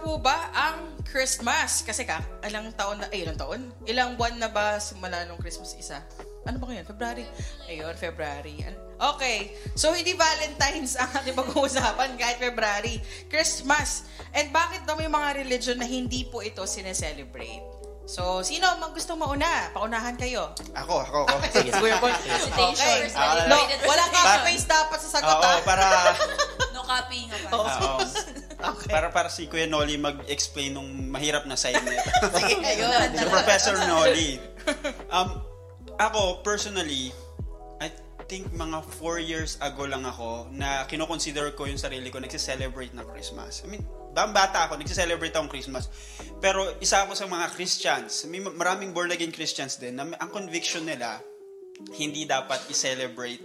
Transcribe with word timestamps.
po 0.00 0.18
ba 0.18 0.50
ang 0.54 0.98
Christmas? 1.02 1.82
Kasi 1.82 2.04
ka, 2.04 2.20
ilang 2.44 2.70
taon 2.74 3.02
na, 3.02 3.06
ay, 3.10 3.24
ilang 3.26 3.38
taon? 3.38 3.60
Ilang 3.84 4.14
buwan 4.14 4.38
na 4.38 4.48
ba 4.48 4.78
simula 4.78 5.24
nung 5.26 5.38
Christmas 5.38 5.74
isa? 5.74 6.00
Ano 6.48 6.56
ba 6.56 6.70
ngayon? 6.70 6.86
February? 6.88 7.26
Ayun, 7.68 7.94
February. 7.94 8.64
Okay. 8.96 9.52
So, 9.76 9.92
hindi 9.92 10.16
Valentine's 10.16 10.96
ang 10.96 11.12
ating 11.12 11.36
pag-uusapan 11.36 12.16
kahit 12.16 12.40
February. 12.40 12.98
Christmas. 13.28 14.08
And 14.32 14.48
bakit 14.48 14.88
daw 14.88 14.96
may 14.96 15.10
mga 15.10 15.44
religion 15.44 15.76
na 15.76 15.84
hindi 15.84 16.24
po 16.24 16.40
ito 16.40 16.64
sineselebrate? 16.64 17.78
So, 18.08 18.40
sino 18.40 18.64
mang 18.80 18.96
gusto 18.96 19.12
mauna? 19.20 19.68
Paunahan 19.76 20.16
kayo. 20.16 20.56
Ako, 20.72 21.04
ako, 21.04 21.18
ako. 21.28 21.36
Sige, 21.60 21.70
Kuya 21.76 22.00
Paul. 22.00 22.16
Hesitation. 22.16 23.12
Okay. 23.12 23.44
No, 23.52 23.56
wala 23.84 24.04
celebration. 24.08 24.16
copy-paste 24.16 24.68
dapat 24.72 24.98
sa 25.04 25.08
sagot, 25.20 25.36
Oo, 25.36 25.44
ah. 25.44 25.60
para, 25.60 25.86
No 26.72 26.80
copying 26.88 27.28
nga 27.28 27.36
ba? 27.44 27.48
oo. 27.52 28.47
Okay. 28.58 28.90
para 28.90 29.14
para 29.14 29.30
si 29.30 29.46
Kuya 29.46 29.70
Noli 29.70 29.94
mag-explain 29.94 30.74
nung 30.74 30.90
mahirap 31.14 31.46
na 31.46 31.54
side 31.54 31.78
nito. 31.78 32.10
Sige, 32.42 32.58
ayun. 32.74 33.14
si 33.14 33.24
Professor 33.30 33.78
Noli. 33.86 34.42
Um, 35.14 35.38
ako, 35.94 36.42
personally, 36.42 37.14
I 37.78 37.90
think 38.26 38.50
mga 38.50 38.82
four 38.98 39.22
years 39.22 39.62
ago 39.62 39.86
lang 39.86 40.02
ako 40.02 40.50
na 40.50 40.84
kinoconsider 40.90 41.54
ko 41.54 41.70
yung 41.70 41.78
sarili 41.78 42.10
ko 42.10 42.18
nagse-celebrate 42.18 42.92
ng 42.98 43.06
Christmas. 43.06 43.62
I 43.62 43.70
mean, 43.70 43.86
bang 44.12 44.34
bata 44.34 44.66
ako, 44.66 44.76
nagse-celebrate 44.76 45.32
akong 45.38 45.48
Christmas. 45.48 45.86
Pero 46.42 46.76
isa 46.82 47.06
ako 47.06 47.14
sa 47.14 47.30
mga 47.30 47.54
Christians. 47.54 48.26
May 48.26 48.42
maraming 48.42 48.90
born-again 48.90 49.30
Christians 49.30 49.78
din 49.78 49.96
na 49.96 50.10
ang 50.18 50.30
conviction 50.34 50.82
nila, 50.82 51.22
hindi 51.94 52.26
dapat 52.26 52.66
i-celebrate 52.68 53.40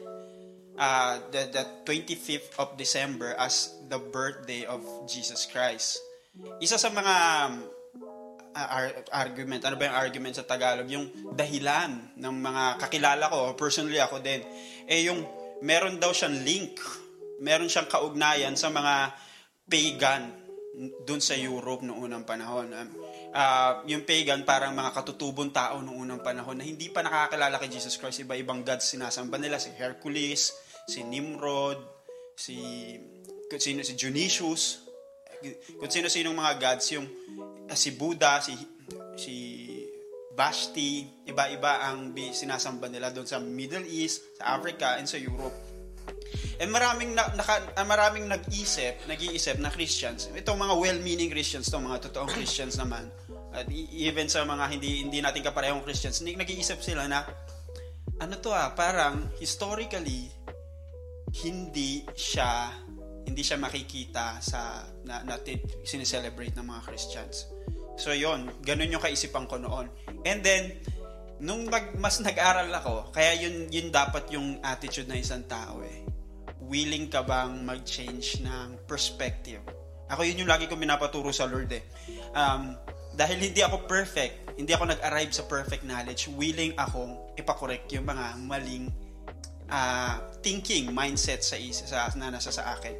uh, 0.77 1.19
the, 1.31 1.49
the 1.51 1.63
25th 1.85 2.53
of 2.57 2.77
December 2.77 3.35
as 3.37 3.73
the 3.89 3.99
birthday 3.99 4.65
of 4.65 4.81
Jesus 5.05 5.45
Christ. 5.45 6.01
Isa 6.57 6.81
sa 6.81 6.89
mga 6.89 7.15
um, 7.49 7.53
ar- 8.57 9.05
argument, 9.13 9.61
ano 9.65 9.77
ba 9.77 9.89
yung 9.89 9.97
argument 9.97 10.35
sa 10.37 10.45
Tagalog? 10.45 10.89
Yung 10.89 11.09
dahilan 11.33 12.17
ng 12.17 12.35
mga 12.41 12.63
kakilala 12.81 13.29
ko, 13.29 13.53
personally 13.53 14.01
ako 14.01 14.21
din, 14.21 14.41
eh 14.89 15.05
yung 15.05 15.21
meron 15.61 16.01
daw 16.01 16.09
siyang 16.09 16.41
link, 16.41 16.81
meron 17.41 17.69
siyang 17.69 17.89
kaugnayan 17.89 18.57
sa 18.57 18.73
mga 18.73 19.13
pagan 19.69 20.43
dun 21.05 21.21
sa 21.21 21.37
Europe 21.37 21.85
noong 21.85 22.09
unang 22.09 22.25
panahon. 22.25 22.73
Um, 22.73 22.89
ah, 23.33 23.81
yung 23.89 24.05
pagan 24.05 24.45
parang 24.45 24.71
mga 24.77 24.93
katutubong 24.93 25.49
tao 25.49 25.81
noong 25.81 26.05
unang 26.05 26.21
panahon 26.21 26.57
na 26.57 26.65
hindi 26.65 26.87
pa 26.93 27.01
nakakilala 27.01 27.57
kay 27.57 27.69
Jesus 27.69 27.97
Christ. 27.97 28.21
Iba-ibang 28.23 28.61
gods 28.61 28.93
sinasamba 28.93 29.41
nila. 29.41 29.57
Si 29.57 29.73
Hercules, 29.73 30.53
si 30.85 31.01
Nimrod, 31.01 31.81
si, 32.37 32.57
sino, 33.57 33.81
si 33.81 33.93
Dionysius, 33.97 34.85
kung 35.75 35.91
sino-sinong 35.91 36.37
mga 36.37 36.53
gods, 36.61 36.85
yung 36.95 37.07
ah, 37.67 37.77
si 37.77 37.97
Buddha, 37.97 38.39
si 38.39 38.55
si 39.17 39.35
Vashti, 40.33 41.05
iba-iba 41.29 41.85
ang 41.85 42.09
sinasamba 42.13 42.89
nila 42.89 43.13
doon 43.13 43.29
sa 43.29 43.37
Middle 43.37 43.85
East, 43.85 44.33
sa 44.41 44.57
Africa, 44.57 44.97
and 44.97 45.05
sa 45.05 45.21
Europe. 45.21 45.53
And 46.57 46.73
maraming 46.73 47.13
na, 47.13 47.29
naka, 47.37 47.61
ah, 47.77 47.85
maraming 47.85 48.25
nag-isip, 48.25 49.05
nag-iisip 49.05 49.61
na 49.61 49.69
Christians. 49.69 50.33
Itong 50.33 50.57
mga 50.57 50.73
well-meaning 50.77 51.29
Christians, 51.29 51.69
to 51.69 51.77
mga 51.77 52.09
totoong 52.09 52.33
Christians 52.33 52.81
naman. 52.81 53.09
At 53.53 53.69
i- 53.69 54.09
even 54.09 54.25
sa 54.25 54.41
mga 54.43 54.65
hindi 54.73 55.05
hindi 55.05 55.21
natin 55.21 55.45
kaparehong 55.45 55.85
Christians, 55.85 56.25
nag- 56.25 56.41
nag-iisip 56.41 56.81
sila 56.81 57.05
na 57.05 57.21
ano 58.17 58.33
to 58.41 58.49
ah, 58.49 58.73
parang 58.73 59.29
historically 59.37 60.29
hindi 61.45 62.05
siya 62.13 62.69
hindi 63.23 63.41
siya 63.41 63.57
makikita 63.57 64.41
sa 64.43 64.83
na 65.07 65.23
natin 65.23 65.61
sineselebrate 65.85 66.53
ng 66.57 66.65
mga 66.65 66.81
Christians. 66.85 67.47
So 67.95 68.11
yon, 68.11 68.49
ganun 68.65 68.89
yung 68.89 69.03
kaisipan 69.03 69.45
ko 69.45 69.61
noon. 69.61 69.87
And 70.25 70.41
then 70.41 70.81
nung 71.43 71.67
mag, 71.69 71.93
mas 71.97 72.19
nag-aral 72.19 72.69
ako, 72.73 73.13
kaya 73.13 73.37
yun 73.37 73.69
yun 73.69 73.89
dapat 73.93 74.29
yung 74.33 74.59
attitude 74.61 75.07
ng 75.09 75.19
isang 75.21 75.45
tao 75.45 75.81
eh. 75.81 76.03
Willing 76.63 77.11
ka 77.11 77.21
bang 77.21 77.61
mag-change 77.63 78.41
ng 78.41 78.87
perspective? 78.87 79.61
Ako 80.09 80.23
yun 80.23 80.45
yung 80.45 80.51
lagi 80.51 80.67
ko 80.67 80.75
minapaturo 80.77 81.31
sa 81.33 81.47
Lord 81.47 81.71
eh. 81.73 81.83
Um, 82.35 82.75
dahil 83.13 83.37
hindi 83.37 83.61
ako 83.61 83.85
perfect, 83.85 84.57
hindi 84.57 84.73
ako 84.73 84.93
nag-arrive 84.93 85.31
sa 85.33 85.45
perfect 85.45 85.85
knowledge, 85.85 86.29
willing 86.33 86.73
akong 86.77 87.17
ipakorek 87.37 87.85
yung 87.93 88.09
mga 88.09 88.25
maling 88.41 88.89
ah, 89.69 90.21
thinking, 90.41 90.93
mindset 90.93 91.41
sa 91.41 91.57
isa 91.57 91.85
sa, 91.85 92.09
na 92.17 92.33
nasa 92.33 92.53
sa 92.53 92.73
akin. 92.77 92.93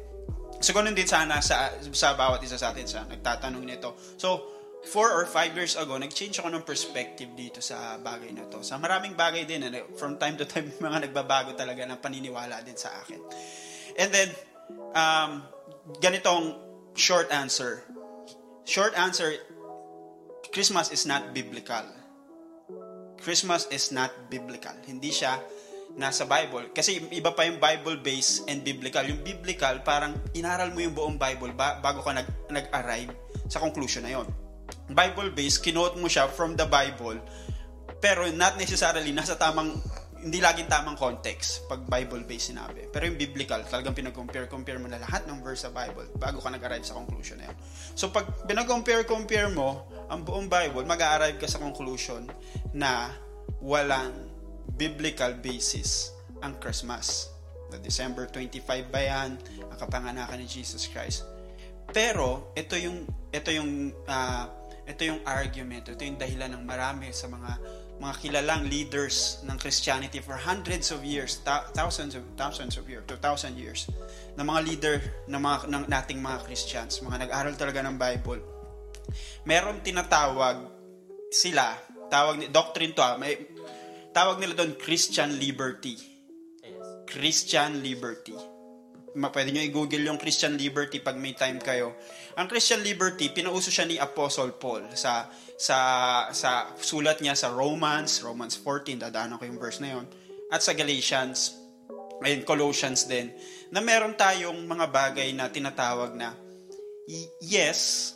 So, 0.62 0.72
ganun 0.72 0.96
din 0.96 1.04
sana 1.04 1.42
sa, 1.44 1.76
sa 1.92 2.16
bawat 2.16 2.40
isa 2.40 2.56
sa 2.56 2.72
atin 2.72 2.88
sa 2.88 3.04
nagtatanong 3.04 3.64
nito. 3.66 3.98
So, 4.16 4.54
four 4.84 5.12
or 5.12 5.24
five 5.24 5.56
years 5.56 5.76
ago, 5.76 5.96
nag-change 5.96 6.40
ako 6.40 6.48
ng 6.52 6.64
perspective 6.64 7.32
dito 7.36 7.60
sa 7.60 7.96
bagay 8.00 8.32
na 8.32 8.48
to. 8.48 8.60
Sa 8.60 8.76
maraming 8.80 9.16
bagay 9.16 9.48
din, 9.48 9.64
ano, 9.64 9.92
from 9.96 10.16
time 10.16 10.36
to 10.40 10.44
time, 10.48 10.72
mga 10.86 11.10
nagbabago 11.10 11.52
talaga 11.52 11.84
ng 11.84 11.98
paniniwala 12.00 12.60
din 12.64 12.76
sa 12.76 12.92
akin. 13.02 13.20
And 13.98 14.08
then, 14.12 14.30
um, 14.94 15.44
ganitong 16.00 16.56
short 16.94 17.28
answer. 17.32 17.84
Short 18.64 18.96
answer, 18.96 19.36
Christmas 20.54 20.94
is 20.94 21.02
not 21.02 21.34
biblical. 21.34 21.82
Christmas 23.18 23.66
is 23.74 23.90
not 23.90 24.14
biblical. 24.30 24.70
Hindi 24.86 25.10
siya 25.10 25.42
nasa 25.98 26.30
Bible. 26.30 26.70
Kasi 26.70 27.02
iba 27.10 27.34
pa 27.34 27.42
yung 27.42 27.58
Bible-based 27.58 28.46
and 28.46 28.62
biblical. 28.62 29.02
Yung 29.02 29.18
biblical, 29.26 29.82
parang 29.82 30.14
inaral 30.30 30.70
mo 30.70 30.78
yung 30.78 30.94
buong 30.94 31.18
Bible 31.18 31.50
ba- 31.58 31.82
bago 31.82 32.06
ka 32.06 32.14
nag- 32.14 32.54
nag-arrive 32.54 33.10
sa 33.50 33.58
conclusion 33.58 34.06
na 34.06 34.14
yon. 34.14 34.30
Bible-based, 34.94 35.58
kinote 35.58 35.98
mo 35.98 36.06
siya 36.06 36.30
from 36.30 36.54
the 36.54 36.70
Bible, 36.70 37.18
pero 37.98 38.30
not 38.30 38.54
necessarily 38.54 39.10
nasa 39.10 39.34
tamang, 39.34 39.74
hindi 40.22 40.38
laging 40.38 40.70
tamang 40.70 40.94
context 40.94 41.66
pag 41.66 41.82
Bible-based 41.82 42.54
sinabi. 42.54 42.86
Pero 42.94 43.10
yung 43.10 43.18
biblical, 43.18 43.66
talagang 43.66 43.98
pinag-compare-compare 43.98 44.78
mo 44.78 44.86
na 44.86 45.02
lahat 45.02 45.26
ng 45.26 45.42
verse 45.42 45.66
sa 45.66 45.74
Bible 45.74 46.14
bago 46.14 46.38
ka 46.38 46.46
nag-arrive 46.46 46.86
sa 46.86 46.94
conclusion 46.94 47.42
na 47.42 47.50
yun. 47.50 47.56
So 47.98 48.14
pag 48.14 48.30
pinag-compare-compare 48.46 49.50
mo 49.50 49.90
ang 50.08 50.24
buong 50.24 50.48
Bible, 50.48 50.84
mag-arrive 50.84 51.40
ka 51.40 51.48
sa 51.48 51.60
conclusion 51.60 52.28
na 52.76 53.12
walang 53.60 54.12
biblical 54.76 55.32
basis 55.38 56.12
ang 56.44 56.58
Christmas. 56.60 57.30
The 57.72 57.80
December 57.80 58.28
25 58.28 58.92
ba 58.92 59.00
yan? 59.00 59.40
Ang 59.70 59.78
kapanganakan 59.80 60.38
ni 60.38 60.46
Jesus 60.46 60.86
Christ. 60.90 61.24
Pero 61.90 62.52
ito 62.56 62.76
yung 62.76 63.04
ito 63.32 63.50
yung 63.52 63.92
ah, 64.08 64.48
ito 64.84 65.02
yung 65.04 65.20
argument, 65.24 65.88
ito 65.88 66.00
yung 66.04 66.20
dahilan 66.20 66.52
ng 66.52 66.64
marami 66.64 67.08
sa 67.12 67.28
mga 67.28 67.56
mga 67.94 68.14
kilalang 68.20 68.66
leaders 68.66 69.40
ng 69.46 69.54
Christianity 69.54 70.18
for 70.18 70.34
hundreds 70.34 70.90
of 70.90 71.06
years, 71.06 71.38
thou- 71.46 71.62
thousands 71.72 72.18
of 72.18 72.26
thousands 72.34 72.74
of 72.74 72.90
years, 72.90 73.06
2000 73.06 73.54
years, 73.54 73.86
na 74.34 74.42
mga 74.42 74.60
leader 74.66 74.94
ng 75.30 75.38
mga 75.38 75.56
ng 75.70 75.84
nating 75.86 76.18
mga 76.18 76.38
Christians, 76.42 76.98
mga 77.00 77.28
nag-aral 77.28 77.54
talaga 77.54 77.80
ng 77.86 77.96
Bible. 77.96 78.53
Meron 79.44 79.84
tinatawag 79.84 80.64
sila, 81.28 81.74
tawag 82.08 82.40
ni 82.40 82.46
doctrine 82.48 82.94
to, 82.94 83.02
ah, 83.02 83.18
may 83.18 83.34
tawag 84.14 84.38
nila 84.38 84.54
doon 84.54 84.78
Christian 84.78 85.34
liberty. 85.36 85.98
Christian 87.04 87.82
liberty. 87.82 88.34
Pwede 89.14 89.54
nyo 89.54 89.62
i-google 89.62 90.02
yung 90.10 90.18
Christian 90.18 90.58
liberty 90.58 90.98
pag 90.98 91.14
may 91.14 91.38
time 91.38 91.62
kayo. 91.62 91.94
Ang 92.34 92.50
Christian 92.50 92.82
liberty, 92.82 93.30
pinauso 93.30 93.70
siya 93.70 93.86
ni 93.86 93.94
Apostle 93.94 94.58
Paul 94.58 94.90
sa 94.98 95.30
sa 95.54 95.78
sa 96.34 96.74
sulat 96.74 97.22
niya 97.22 97.38
sa 97.38 97.54
Romans, 97.54 98.10
Romans 98.26 98.58
14, 98.58 99.06
dadaanan 99.06 99.38
ko 99.38 99.46
yung 99.46 99.60
verse 99.62 99.78
na 99.78 99.94
yon, 99.94 100.06
at 100.50 100.66
sa 100.66 100.74
Galatians, 100.74 101.54
ayun, 102.26 102.42
Colossians 102.42 103.06
din, 103.06 103.30
na 103.70 103.78
meron 103.78 104.18
tayong 104.18 104.66
mga 104.66 104.86
bagay 104.90 105.30
na 105.30 105.46
tinatawag 105.46 106.18
na 106.18 106.34
yes, 107.38 108.12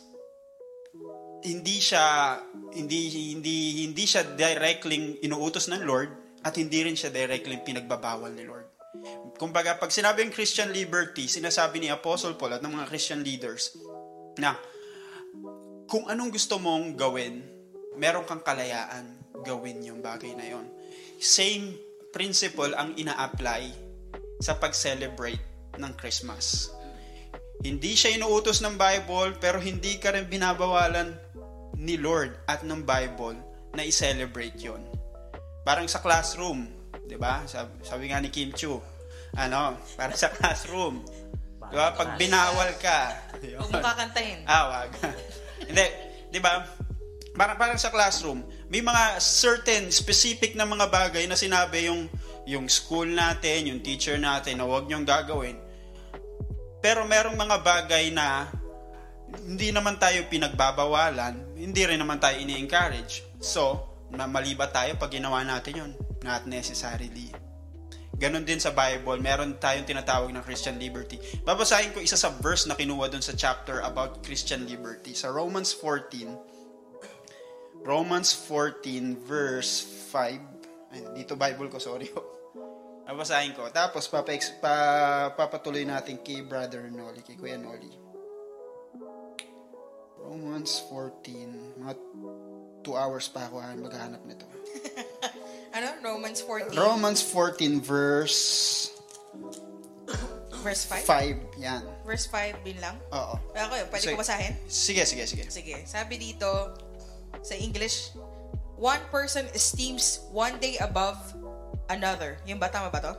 hindi 1.45 1.77
siya 1.79 2.35
hindi 2.75 3.31
hindi 3.35 3.87
hindi 3.87 4.03
siya 4.03 4.35
directly 4.35 5.23
inuutos 5.23 5.71
ng 5.71 5.83
Lord 5.87 6.11
at 6.43 6.55
hindi 6.55 6.83
rin 6.83 6.95
siya 6.95 7.11
directly 7.11 7.59
pinagbabawal 7.63 8.31
ni 8.31 8.47
Lord. 8.47 8.67
Kumbaga, 9.39 9.77
pag 9.77 9.93
sinabi 9.93 10.25
yung 10.25 10.33
Christian 10.33 10.71
liberty, 10.73 11.29
sinasabi 11.29 11.79
ni 11.79 11.87
Apostle 11.91 12.35
Paul 12.35 12.59
at 12.59 12.63
ng 12.63 12.73
mga 12.73 12.87
Christian 12.89 13.21
leaders 13.23 13.75
na 14.39 14.55
kung 15.87 16.07
anong 16.07 16.31
gusto 16.33 16.57
mong 16.59 16.95
gawin, 16.95 17.43
meron 17.95 18.27
kang 18.27 18.43
kalayaan 18.43 19.19
gawin 19.43 19.79
yung 19.83 19.99
bagay 20.03 20.35
na 20.35 20.47
yon. 20.47 20.65
Same 21.19 21.75
principle 22.09 22.73
ang 22.75 22.95
ina-apply 22.97 23.71
sa 24.39 24.55
pag-celebrate 24.57 25.39
ng 25.77 25.91
Christmas. 25.95 26.71
Hindi 27.59 27.91
siya 27.91 28.15
inuutos 28.15 28.63
ng 28.63 28.79
Bible, 28.79 29.35
pero 29.35 29.59
hindi 29.59 29.99
ka 29.99 30.15
rin 30.15 30.31
binabawalan 30.31 31.11
ni 31.75 31.99
Lord 31.99 32.35
at 32.47 32.63
ng 32.63 32.83
Bible 32.83 33.35
na 33.75 33.83
i-celebrate 33.83 34.55
yon. 34.59 34.79
Parang 35.63 35.85
sa 35.85 35.99
classroom, 35.99 36.71
'di 37.03 37.19
ba? 37.19 37.43
Sabi, 37.45 37.71
sabi 37.83 38.03
nga 38.09 38.23
ni 38.23 38.31
Kim 38.31 38.55
Chu, 38.55 38.79
ano, 39.35 39.75
para 39.93 40.15
sa 40.15 40.31
classroom. 40.31 41.03
'Di 41.67 41.75
ba? 41.75 41.91
Pag 41.93 42.15
binawal 42.15 42.71
ka, 42.79 43.27
Huwag 43.37 43.69
mo 43.69 43.79
kakantahin. 43.83 44.39
ah, 44.47 44.63
wag. 44.71 44.89
Hindi, 45.69 45.85
'di 46.31 46.39
ba? 46.39 46.63
Parang 47.35 47.55
parang 47.59 47.79
sa 47.79 47.91
classroom, 47.91 48.43
may 48.67 48.79
mga 48.79 49.19
certain 49.19 49.87
specific 49.91 50.55
na 50.55 50.67
mga 50.67 50.87
bagay 50.87 51.23
na 51.27 51.35
sinabi 51.35 51.91
yung 51.91 52.07
yung 52.49 52.65
school 52.65 53.05
natin, 53.05 53.69
yung 53.69 53.79
teacher 53.83 54.17
natin 54.17 54.57
na 54.57 54.65
huwag 54.65 54.89
niyong 54.89 55.05
gagawin. 55.05 55.59
Pero 56.79 57.03
merong 57.03 57.35
mga 57.35 57.57
bagay 57.59 58.11
na 58.15 58.47
hindi 59.45 59.69
naman 59.69 59.99
tayo 59.99 60.25
pinagbabawalan, 60.31 61.59
hindi 61.59 61.81
rin 61.85 61.99
naman 61.99 62.17
tayo 62.17 62.39
ini-encourage. 62.39 63.27
So, 63.43 63.85
na 64.09 64.25
mali 64.25 64.57
ba 64.57 64.71
tayo 64.71 64.97
pag 64.97 65.13
ginawa 65.13 65.45
natin 65.45 65.85
yon? 65.85 65.91
Not 66.25 66.49
necessarily. 66.49 67.29
Ganon 68.19 68.43
din 68.43 68.59
sa 68.59 68.75
Bible, 68.75 69.15
meron 69.23 69.55
tayong 69.55 69.87
tinatawag 69.87 70.35
na 70.35 70.43
Christian 70.43 70.75
liberty. 70.75 71.15
Babasahin 71.47 71.95
ko 71.95 72.03
isa 72.03 72.19
sa 72.19 72.35
verse 72.43 72.67
na 72.67 72.75
kinuha 72.75 73.07
dun 73.07 73.23
sa 73.23 73.31
chapter 73.31 73.79
about 73.79 74.19
Christian 74.27 74.67
liberty. 74.67 75.15
Sa 75.15 75.31
Romans 75.31 75.71
14, 75.71 76.27
Romans 77.87 78.35
14 78.35 79.15
verse 79.23 79.87
5. 80.11 80.91
Ay, 80.91 80.99
dito 81.15 81.39
Bible 81.39 81.71
ko, 81.71 81.79
sorry. 81.79 82.11
Babasahin 83.09 83.57
ko. 83.57 83.65
Tapos 83.73 84.05
papa, 84.05 84.37
pa, 84.61 84.75
papatuloy 85.33 85.81
natin 85.81 86.21
kay 86.21 86.45
Brother 86.45 86.93
Noli, 86.93 87.25
kay 87.25 87.33
Kuya 87.33 87.57
Noli. 87.57 87.89
Romans 90.21 90.85
14, 90.85 91.81
mga 91.81 91.93
2 92.85 92.93
hours 92.93 93.25
pa 93.33 93.49
ako 93.49 93.57
ha, 93.57 93.73
maghahanap 93.73 94.21
nito. 94.29 94.45
Ano? 95.69 95.85
Romans 96.01 96.41
14, 96.41 96.73
Romans 96.73 97.21
14 97.21 97.77
verse 97.77 98.41
verse 100.65 100.83
5? 100.89 101.05
5, 101.05 101.61
yan. 101.61 101.85
Verse 102.01 102.25
5 102.25 102.65
din 102.65 102.81
lang? 102.81 102.97
Oo. 103.13 103.37
Ako 103.53 103.73
yun, 103.77 103.87
pwede 103.93 104.01
So, 104.01 104.09
ko 104.17 104.21
basahin? 104.25 104.57
Sige, 104.65 105.05
sige, 105.05 105.29
sige. 105.29 105.45
Sige, 105.45 105.85
sabi 105.85 106.17
dito 106.17 106.49
sa 107.45 107.53
English, 107.53 108.17
one 108.81 108.99
person 109.13 109.45
esteems 109.53 110.25
one 110.33 110.57
day 110.57 110.81
above 110.81 111.21
another. 111.89 112.37
Yung 112.45 112.61
ba, 112.61 112.69
tama 112.69 112.93
ba 112.93 113.01
to? 113.01 113.13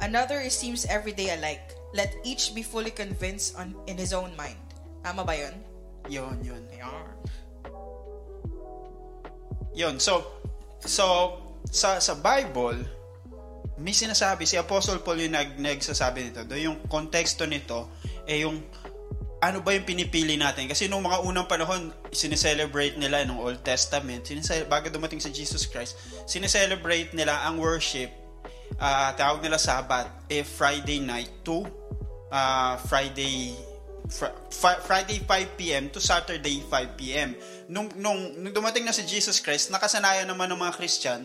Another 0.00 0.40
esteems 0.40 0.86
every 0.86 1.12
day 1.12 1.34
alike. 1.36 1.76
Let 1.92 2.14
each 2.24 2.54
be 2.54 2.62
fully 2.62 2.94
convinced 2.94 3.58
on 3.58 3.74
in 3.90 3.98
his 3.98 4.14
own 4.14 4.32
mind. 4.38 4.60
Tama 5.02 5.26
ba 5.26 5.34
yun? 5.34 5.56
Yun, 6.08 6.38
yun. 6.40 6.62
Ayan. 6.72 7.08
Yun. 9.74 9.94
So, 10.00 10.24
so 10.80 11.36
sa 11.68 12.00
sa 12.00 12.14
Bible, 12.16 12.80
may 13.80 13.92
sinasabi 13.92 14.44
si 14.44 14.56
Apostle 14.60 15.00
Paul 15.04 15.24
yung 15.24 15.34
nag 15.34 15.56
nagsasabi 15.60 16.30
nito. 16.30 16.40
Do 16.44 16.56
yung 16.56 16.84
konteksto 16.88 17.44
nito 17.44 17.88
eh 18.28 18.46
yung 18.46 18.62
ano 19.40 19.64
ba 19.64 19.72
yung 19.72 19.88
pinipili 19.88 20.36
natin? 20.36 20.68
Kasi 20.68 20.86
nung 20.86 21.00
mga 21.00 21.24
unang 21.24 21.48
panahon, 21.48 21.88
sineselebrate 22.12 23.00
nila 23.00 23.24
nung 23.24 23.40
Old 23.40 23.64
Testament, 23.64 24.28
sinesele- 24.28 24.68
bago 24.68 24.92
dumating 24.92 25.18
sa 25.18 25.32
Jesus 25.32 25.64
Christ, 25.64 25.96
sineselebrate 26.28 27.16
nila 27.16 27.40
ang 27.48 27.56
worship, 27.56 28.12
ah 28.76 29.16
tawag 29.16 29.40
nila 29.40 29.56
Sabbath, 29.56 30.28
eh 30.28 30.44
Friday 30.44 31.00
night 31.00 31.32
to 31.42 31.64
ah 32.30 32.76
Friday 32.86 33.56
Fr- 34.10 34.34
Fri- 34.50 34.80
Friday 34.84 35.18
5 35.22 35.58
p.m. 35.60 35.84
to 35.92 36.02
Saturday 36.02 36.58
5 36.66 36.98
p.m. 36.98 37.36
Nung, 37.70 37.86
nung, 37.94 38.34
nung 38.42 38.50
dumating 38.50 38.82
na 38.82 38.90
si 38.90 39.06
Jesus 39.06 39.38
Christ, 39.38 39.70
nakasanayan 39.70 40.26
naman 40.26 40.50
ng 40.50 40.58
mga 40.58 40.72
Christian, 40.74 41.20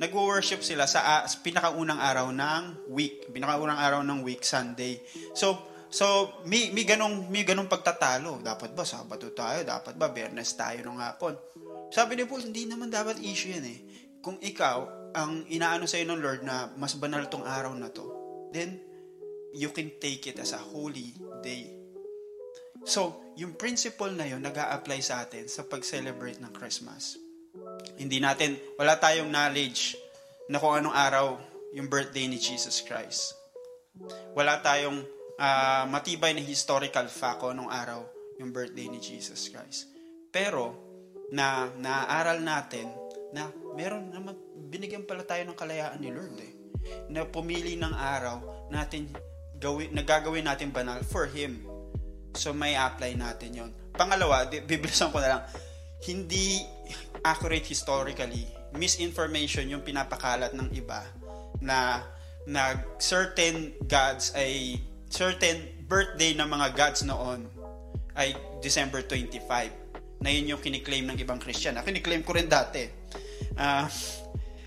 nagwo-worship 0.00 0.64
sila 0.64 0.88
sa, 0.88 1.28
sa 1.28 1.36
pinakaunang 1.44 2.00
araw 2.00 2.32
ng 2.32 2.88
week, 2.88 3.28
pinakaunang 3.28 3.76
araw 3.76 4.00
ng 4.00 4.24
week, 4.24 4.40
Sunday. 4.40 4.96
So, 5.36 5.58
so 5.90 6.40
may, 6.46 6.70
may 6.70 6.86
ganong 6.86 7.28
may 7.28 7.42
ganong 7.42 7.68
pagtatalo. 7.68 8.40
Dapat 8.40 8.72
ba 8.72 8.86
Sabado 8.86 9.28
tayo? 9.34 9.66
Dapat 9.66 9.94
ba 9.98 10.08
Biyernes 10.08 10.54
tayo 10.54 10.80
ng 10.86 10.98
hapon? 11.02 11.34
Sabi 11.90 12.14
ni 12.14 12.24
Paul, 12.24 12.46
hindi 12.46 12.64
naman 12.70 12.88
dapat 12.88 13.18
issue 13.18 13.50
yan 13.50 13.66
eh. 13.66 13.80
Kung 14.22 14.38
ikaw, 14.38 15.00
ang 15.10 15.42
inaano 15.50 15.90
sa'yo 15.90 16.06
ng 16.06 16.22
Lord 16.22 16.40
na 16.46 16.70
mas 16.78 16.94
banal 16.94 17.26
tong 17.26 17.42
araw 17.42 17.74
na 17.74 17.90
to, 17.90 18.06
then 18.54 18.78
you 19.50 19.74
can 19.74 19.90
take 19.98 20.30
it 20.30 20.38
as 20.38 20.54
a 20.54 20.62
holy 20.62 21.10
day. 21.42 21.66
So, 22.86 23.34
yung 23.36 23.58
principle 23.58 24.14
na 24.14 24.24
yun, 24.24 24.40
nag 24.40 24.56
apply 24.56 25.02
sa 25.02 25.26
atin 25.26 25.50
sa 25.50 25.66
pag-celebrate 25.66 26.40
ng 26.40 26.52
Christmas. 26.54 27.18
Hindi 27.98 28.22
natin, 28.22 28.56
wala 28.78 28.96
tayong 28.96 29.28
knowledge 29.28 29.98
na 30.48 30.62
kung 30.62 30.78
anong 30.78 30.96
araw 30.96 31.26
yung 31.74 31.90
birthday 31.90 32.30
ni 32.30 32.38
Jesus 32.38 32.80
Christ. 32.80 33.36
Wala 34.32 34.62
tayong 34.62 35.02
ah, 35.40 35.88
matibay 35.88 36.36
na 36.36 36.44
historical 36.44 37.08
fact 37.08 37.40
kung 37.40 37.56
anong 37.56 37.72
araw 37.72 38.00
yung 38.36 38.52
birthday 38.52 38.86
ni 38.92 39.00
Jesus 39.00 39.48
Christ. 39.48 39.88
Pero, 40.28 40.90
na 41.30 41.70
naaral 41.78 42.42
natin 42.42 42.90
na 43.30 43.48
meron 43.78 44.10
naman, 44.10 44.34
binigyan 44.70 45.06
pala 45.06 45.22
tayo 45.22 45.46
ng 45.46 45.56
kalayaan 45.56 45.98
ni 46.02 46.10
Lord 46.10 46.36
eh. 46.42 46.52
Na 47.08 47.22
pumili 47.24 47.78
ng 47.78 47.94
araw 47.94 48.68
natin, 48.68 49.06
gawin, 49.58 49.94
nagagawin 49.94 50.46
natin 50.46 50.74
banal 50.74 50.98
for 51.06 51.30
Him. 51.30 51.62
So 52.34 52.50
may 52.54 52.74
apply 52.74 53.14
natin 53.14 53.50
yon. 53.54 53.70
Pangalawa, 53.94 54.46
bibilisan 54.50 55.10
ko 55.14 55.22
na 55.22 55.38
lang, 55.38 55.42
hindi 56.06 56.62
accurate 57.22 57.66
historically, 57.66 58.46
misinformation 58.74 59.66
yung 59.70 59.82
pinapakalat 59.82 60.54
ng 60.54 60.70
iba 60.74 61.04
na 61.60 62.02
na 62.48 62.72
certain 62.96 63.76
gods 63.84 64.32
ay 64.32 64.80
certain 65.10 65.66
birthday 65.90 66.32
ng 66.38 66.46
mga 66.46 66.66
gods 66.78 67.02
noon 67.02 67.50
ay 68.14 68.32
December 68.62 69.02
25 69.02 70.22
na 70.22 70.28
yun 70.30 70.54
yung 70.56 70.62
kiniklaim 70.62 71.10
ng 71.10 71.18
ibang 71.18 71.42
Christian. 71.42 71.76
Ako 71.76 71.90
kiniklaim 71.90 72.22
ko 72.22 72.36
rin 72.36 72.46
dati. 72.46 72.86
Ah, 73.58 73.90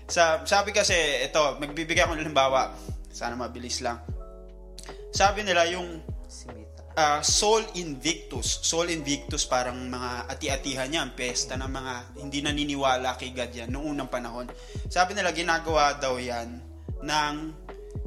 sa 0.04 0.44
sabi 0.44 0.76
kasi 0.76 0.94
ito, 1.24 1.40
magbibigay 1.56 2.04
ako 2.04 2.14
ng 2.14 2.22
halimbawa. 2.26 2.76
Sana 3.08 3.38
mabilis 3.38 3.80
lang. 3.80 4.02
Sabi 5.14 5.46
nila 5.46 5.64
yung 5.70 6.02
ah, 6.98 7.22
Sol 7.22 7.64
Invictus. 7.78 8.60
Sol 8.66 8.90
Invictus 8.90 9.46
parang 9.46 9.78
mga 9.78 10.28
ati-atihan 10.28 10.90
niya, 10.90 11.00
ang 11.06 11.14
pesta 11.14 11.54
ng 11.54 11.70
mga 11.70 11.94
hindi 12.20 12.38
naniniwala 12.42 13.16
kay 13.16 13.30
God 13.32 13.52
yan 13.54 13.70
noong 13.70 13.86
unang 13.94 14.10
panahon. 14.10 14.50
Sabi 14.90 15.14
nila 15.14 15.30
ginagawa 15.30 15.96
daw 15.96 16.18
yan 16.18 16.58
ng 17.00 17.34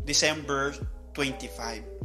December 0.04 0.75
25. 1.16 1.97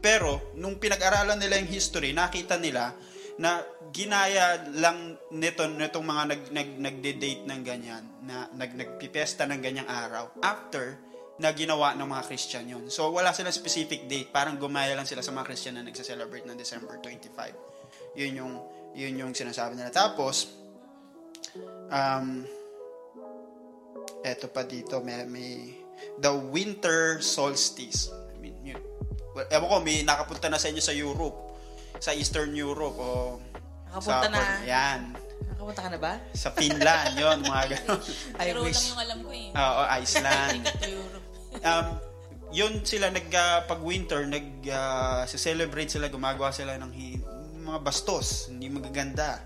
Pero 0.00 0.56
nung 0.56 0.80
pinag-aralan 0.80 1.36
nila 1.36 1.60
yung 1.60 1.70
history, 1.70 2.16
nakita 2.16 2.56
nila 2.56 2.96
na 3.40 3.64
ginaya 3.88 4.60
lang 4.76 5.16
nito 5.32 5.64
nitong 5.64 6.04
mga 6.04 6.22
nag 6.28 6.42
nag 6.52 6.70
nagde-date 6.76 7.44
ng 7.48 7.60
ganyan 7.64 8.04
na 8.24 8.48
nag 8.52 8.76
nagpipesta 8.76 9.48
ng 9.48 9.60
ganyang 9.64 9.88
araw 9.88 10.28
after 10.44 11.00
na 11.40 11.48
ginawa 11.56 11.96
ng 11.96 12.04
mga 12.04 12.22
Christian 12.28 12.68
yun. 12.68 12.84
So, 12.92 13.08
wala 13.08 13.32
silang 13.32 13.56
specific 13.56 14.04
date. 14.04 14.28
Parang 14.28 14.60
gumaya 14.60 14.92
lang 14.92 15.08
sila 15.08 15.24
sa 15.24 15.32
mga 15.32 15.48
Christian 15.48 15.80
na 15.80 15.84
nagsa-celebrate 15.88 16.44
ng 16.44 16.52
December 16.52 17.00
25. 17.00 18.12
Yun 18.20 18.32
yung, 18.44 18.54
yun 18.92 19.14
yung 19.24 19.32
sinasabi 19.32 19.72
nila. 19.72 19.88
Tapos, 19.88 20.52
um, 21.88 22.44
eto 24.20 24.52
pa 24.52 24.68
dito, 24.68 25.00
may, 25.00 25.24
may 25.24 25.52
the 26.20 26.32
winter 26.52 27.24
solstice. 27.24 28.12
I 28.12 28.36
mean, 28.36 28.60
yun. 28.60 28.89
Ewan 29.46 29.66
ko, 29.66 29.76
may 29.80 30.02
nakapunta 30.02 30.46
na 30.46 30.56
sa 30.56 30.68
inyo 30.68 30.78
sa 30.78 30.92
Europe. 30.92 31.36
Sa 31.96 32.12
Eastern 32.12 32.52
Europe 32.52 32.96
o 32.96 33.08
Nakapunta 33.86 34.26
sa, 34.26 34.30
na. 34.30 34.42
Yan. 34.62 35.00
Nakapunta 35.50 35.80
ka 35.80 35.90
na 35.90 35.98
ba? 35.98 36.12
Sa 36.32 36.50
Finland, 36.50 37.12
yun, 37.14 37.38
mga 37.40 37.64
ganun. 37.74 38.00
I 38.36 38.44
Pero 38.46 38.58
wish. 38.62 38.76
lang 38.76 38.88
yung 38.88 39.00
alam 39.00 39.18
ko 39.20 39.30
eh. 39.30 39.48
Oo, 39.50 39.80
Iceland. 39.98 40.62
Europe. 40.84 41.26
um, 41.60 41.86
yun 42.50 42.82
sila 42.82 43.08
nag 43.08 43.30
ah, 43.30 43.62
pag 43.62 43.78
winter 43.78 44.26
nag 44.26 44.46
ah, 44.66 45.22
celebrate 45.24 45.86
sila 45.88 46.10
gumagawa 46.10 46.50
sila 46.50 46.74
ng 46.76 46.90
hi- 46.90 47.22
mga 47.60 47.78
bastos 47.78 48.50
hindi 48.50 48.66
magaganda 48.66 49.38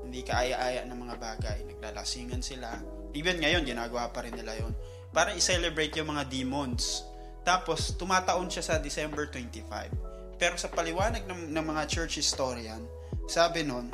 hindi 0.00 0.24
kaaya-aya 0.24 0.88
ng 0.88 0.96
mga 0.96 1.16
bagay 1.18 1.58
naglalasingan 1.66 2.40
sila 2.40 2.80
even 3.12 3.36
ngayon 3.36 3.68
ginagawa 3.68 4.08
pa 4.08 4.24
rin 4.24 4.32
nila 4.32 4.56
yon 4.56 4.72
para 5.12 5.36
i-celebrate 5.36 5.92
yung 6.00 6.08
mga 6.08 6.24
demons 6.24 7.04
tapos 7.48 7.96
tumataon 7.96 8.52
siya 8.52 8.60
sa 8.60 8.74
December 8.76 9.32
25 9.32 10.36
pero 10.36 10.60
sa 10.60 10.68
paliwanag 10.68 11.24
ng, 11.24 11.48
ng 11.48 11.64
mga 11.64 11.82
church 11.88 12.20
historian 12.20 12.84
sabi 13.24 13.64
nun 13.64 13.88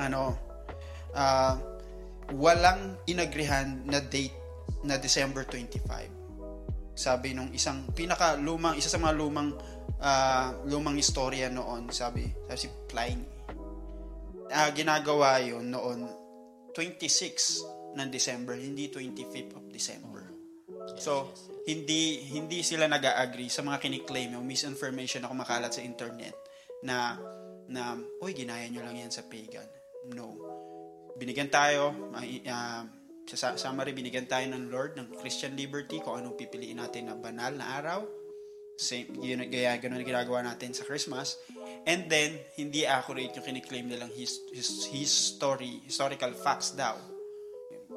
ano 0.00 0.32
ah, 1.12 1.60
walang 2.32 2.96
inagrihan 3.04 3.84
na 3.84 4.00
date 4.00 4.32
na 4.80 4.96
December 4.96 5.44
25 5.44 6.96
sabi 6.96 7.34
nung 7.34 7.50
isang 7.50 7.90
pinaka 7.92 8.38
lumang 8.38 8.78
isa 8.78 8.88
sa 8.88 9.02
mga 9.02 9.12
lumang 9.18 9.52
ah, 9.98 10.54
lumang 10.64 10.96
istorya 10.96 11.50
noon 11.50 11.90
sabi 11.90 12.30
sabi 12.46 12.58
si 12.58 12.68
Pliny. 12.86 13.26
Ah, 14.54 14.70
ginagawa 14.70 15.42
yon 15.42 15.74
noon 15.74 16.06
26 16.70 17.98
ng 17.98 18.08
December 18.10 18.54
hindi 18.54 18.86
25th 18.90 19.58
of 19.58 19.64
December 19.74 20.13
so 21.00 21.32
hindi 21.64 22.20
hindi 22.28 22.60
sila 22.60 22.84
nag-agree 22.84 23.48
sa 23.48 23.64
mga 23.64 23.80
kiniklaim 23.80 24.36
yung 24.36 24.44
misinformation 24.44 25.24
na 25.24 25.32
kumakalat 25.32 25.72
sa 25.72 25.80
internet 25.80 26.36
na 26.84 27.16
na, 27.68 27.96
uy, 28.20 28.36
ginaya 28.36 28.68
nyo 28.68 28.84
lang 28.84 28.96
yan 29.00 29.12
sa 29.12 29.24
pagan. 29.24 29.64
No. 30.12 30.36
Binigyan 31.16 31.48
tayo, 31.48 31.94
uh, 32.12 32.82
sa 33.24 33.56
summary, 33.56 33.96
binigyan 33.96 34.28
tayo 34.28 34.44
ng 34.52 34.68
Lord 34.68 35.00
ng 35.00 35.08
Christian 35.16 35.56
liberty 35.56 36.02
kung 36.04 36.20
anong 36.20 36.36
pipiliin 36.36 36.76
natin 36.76 37.08
na 37.08 37.16
banal 37.16 37.56
na 37.56 37.80
araw. 37.80 38.00
Same, 38.74 39.06
yun, 39.22 39.46
gaya, 39.48 39.78
ganun 39.78 40.02
ang 40.02 40.08
ginagawa 40.08 40.42
natin 40.42 40.74
sa 40.74 40.82
Christmas. 40.82 41.38
And 41.86 42.10
then, 42.10 42.36
hindi 42.58 42.84
accurate 42.84 43.32
yung 43.38 43.46
kiniklaim 43.46 43.86
nilang 43.86 44.10
his, 44.12 44.42
his, 44.50 44.90
history, 44.90 45.80
historical 45.86 46.34
facts 46.34 46.74
daw. 46.74 46.98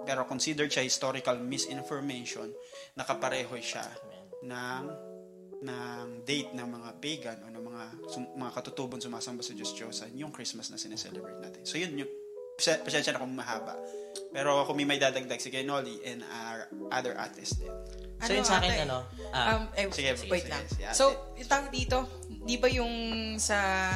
Pero 0.08 0.24
considered 0.24 0.72
siya 0.72 0.88
historical 0.88 1.36
misinformation, 1.44 2.48
nakapareho 2.96 3.52
siya 3.60 3.84
ng 4.48 4.84
ng 5.58 6.22
date 6.22 6.54
ng 6.54 6.68
mga 6.70 6.90
pagan 7.02 7.38
o 7.44 7.50
ng 7.50 7.64
mga 7.66 7.84
sum, 8.08 8.24
mga 8.38 8.52
katutubon 8.62 9.02
sumasamba 9.02 9.42
sa 9.42 9.58
Diyos 9.58 9.74
Diyosan 9.74 10.14
yung 10.14 10.30
Christmas 10.30 10.70
na 10.70 10.78
sineselebrate 10.78 11.42
natin. 11.42 11.66
So 11.66 11.82
yun 11.82 11.98
yung 11.98 12.12
pasensya 12.58 13.14
na 13.14 13.22
kung 13.22 13.34
mahaba. 13.34 13.74
Pero 14.34 14.66
kung 14.66 14.78
may 14.78 14.86
may 14.86 15.02
dadagdag 15.02 15.42
si 15.42 15.50
Kenoli 15.50 16.02
and 16.06 16.22
our 16.26 16.70
other 16.94 17.14
artists 17.18 17.58
din. 17.58 17.74
So 18.22 18.34
yun 18.34 18.46
sa 18.46 18.58
akin, 18.58 18.74
ate? 18.74 18.84
ano, 18.90 19.06
ah, 19.30 19.62
um, 19.62 19.64
eh, 19.78 19.86
sige, 19.94 20.10
wait 20.26 20.46
sige, 20.46 20.50
lang. 20.50 20.64
sige, 20.66 20.90
so, 20.90 21.14
yung 21.38 21.46
tawag 21.46 21.70
dito, 21.70 22.02
di 22.26 22.58
ba 22.58 22.66
yung 22.66 22.94
sa... 23.38 23.94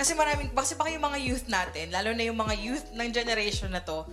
Kasi 0.00 0.16
maraming, 0.16 0.56
kasi 0.56 0.72
baka 0.72 0.88
yung 0.88 1.04
mga 1.04 1.20
youth 1.20 1.46
natin, 1.52 1.92
lalo 1.92 2.16
na 2.16 2.24
yung 2.24 2.40
mga 2.40 2.54
youth 2.56 2.86
ng 2.96 3.08
generation 3.12 3.68
na 3.68 3.84
to, 3.84 4.08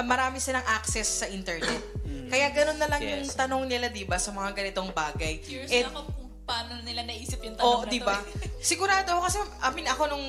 marami 0.00 0.38
silang 0.38 0.66
access 0.66 1.22
sa 1.22 1.26
internet. 1.26 1.78
Kaya 2.26 2.50
ganun 2.50 2.80
na 2.80 2.88
lang 2.88 2.98
yung 2.98 3.22
Yes. 3.22 3.36
tanong 3.36 3.62
nila, 3.64 3.86
di 3.88 4.02
ba, 4.02 4.16
sa 4.16 4.30
mga 4.30 4.50
ganitong 4.52 4.90
bagay. 4.90 5.38
Curious 5.38 5.70
And- 5.70 5.86
na 5.86 5.92
ako 5.92 6.00
kung 6.08 6.30
paano 6.42 6.72
nila 6.82 7.00
naisip 7.04 7.38
yung 7.38 7.54
tanong 7.54 7.70
Oo, 7.70 7.84
na 7.84 7.88
di 7.88 7.98
to. 7.98 8.04
ba? 8.04 8.16
Sigurado 8.64 9.08
ako 9.12 9.20
kasi, 9.22 9.38
I 9.38 9.68
mean, 9.70 9.86
ako 9.86 10.02
nung 10.08 10.26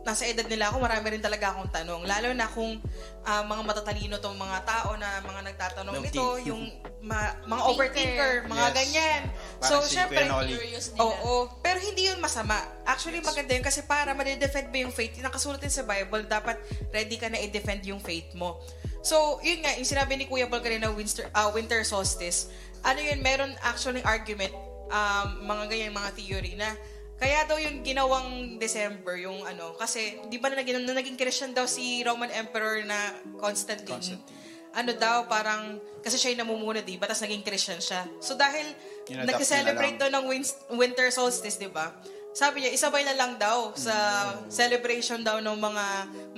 nasa 0.00 0.24
edad 0.24 0.48
nila 0.48 0.72
ako, 0.72 0.80
marami 0.80 1.06
rin 1.10 1.20
talaga 1.20 1.52
akong 1.52 1.68
tanong. 1.68 2.08
Lalo 2.08 2.32
na 2.32 2.48
kung 2.48 2.80
ah, 3.20 3.44
mga 3.44 3.62
matatalino 3.62 4.16
tong 4.16 4.32
mga 4.34 4.64
tao 4.64 4.96
na 4.96 5.20
mga 5.20 5.40
nagtatanong 5.44 5.92
Ng 5.92 6.04
nito, 6.08 6.24
yung 6.40 6.72
ma- 7.02 7.36
mga 7.44 7.62
overthinker, 7.66 8.32
mga 8.48 8.64
Yes. 8.64 8.74
ganyan. 8.74 9.22
Parang 9.60 9.68
So, 9.76 9.84
syempre. 9.84 10.24
Curious 10.24 10.86
nila. 10.90 11.04
Oo, 11.04 11.32
pero 11.60 11.76
hindi 11.76 12.08
yun 12.08 12.16
masama. 12.16 12.56
Actually, 12.82 13.20
maganda 13.20 13.52
yun 13.52 13.60
kasi 13.60 13.84
para 13.84 14.14
ma-defend 14.14 14.72
mo 14.72 14.76
yung 14.78 14.90
faith, 14.90 15.20
yung 15.20 15.28
nakasulat 15.28 15.60
din 15.60 15.68
sa 15.68 15.84
Bible, 15.84 16.24
dapat 16.24 16.56
ready 16.88 17.16
ka 17.16 17.28
na 17.28 17.36
i-defend 17.36 17.84
yung 17.84 18.00
faith 18.00 18.32
mo. 18.32 18.56
So, 19.00 19.40
yun 19.40 19.64
nga, 19.64 19.72
yung 19.80 19.88
sinabi 19.88 20.16
ni 20.20 20.24
Kuya 20.28 20.46
Paul 20.46 20.60
kanina, 20.60 20.92
winter, 20.92 21.28
ah, 21.32 21.48
winter 21.50 21.80
solstice, 21.84 22.52
ano 22.84 23.00
yun, 23.00 23.20
meron 23.24 23.52
actually 23.64 24.04
argument, 24.04 24.52
um, 24.92 25.44
mga 25.44 25.64
ganyan, 25.72 25.92
mga 25.96 26.10
theory 26.16 26.52
na, 26.56 26.68
kaya 27.20 27.44
daw 27.44 27.60
yung 27.60 27.84
ginawang 27.84 28.56
December, 28.56 29.20
yung 29.20 29.44
ano, 29.44 29.76
kasi, 29.76 30.20
di 30.32 30.40
ba 30.40 30.48
na 30.48 30.60
naging, 30.60 30.84
na 30.84 30.96
naging 30.96 31.16
Christian 31.20 31.52
daw 31.52 31.68
si 31.68 32.00
Roman 32.00 32.32
Emperor 32.32 32.80
na 32.84 33.12
Constantine, 33.36 33.88
Constantine. 33.88 34.24
ano 34.72 34.90
daw, 34.96 35.28
parang, 35.28 35.76
kasi 36.00 36.16
siya 36.16 36.32
yung 36.32 36.48
namumuna, 36.48 36.80
di 36.80 36.96
ba? 36.96 37.04
Tapos 37.04 37.20
naging 37.20 37.44
Christian 37.44 37.76
siya. 37.76 38.08
So, 38.24 38.40
dahil 38.40 38.64
nag-celebrate 39.28 39.96
daw 40.00 40.08
ng 40.08 40.24
win- 40.28 40.58
winter 40.76 41.08
solstice, 41.12 41.60
di 41.60 41.68
ba? 41.68 41.92
Sabi 42.30 42.62
niya, 42.62 42.70
isabay 42.72 43.02
na 43.02 43.12
lang 43.18 43.36
daw 43.36 43.74
sa 43.74 43.92
celebration 44.48 45.20
daw 45.20 45.42
ng 45.42 45.56
mga 45.60 45.86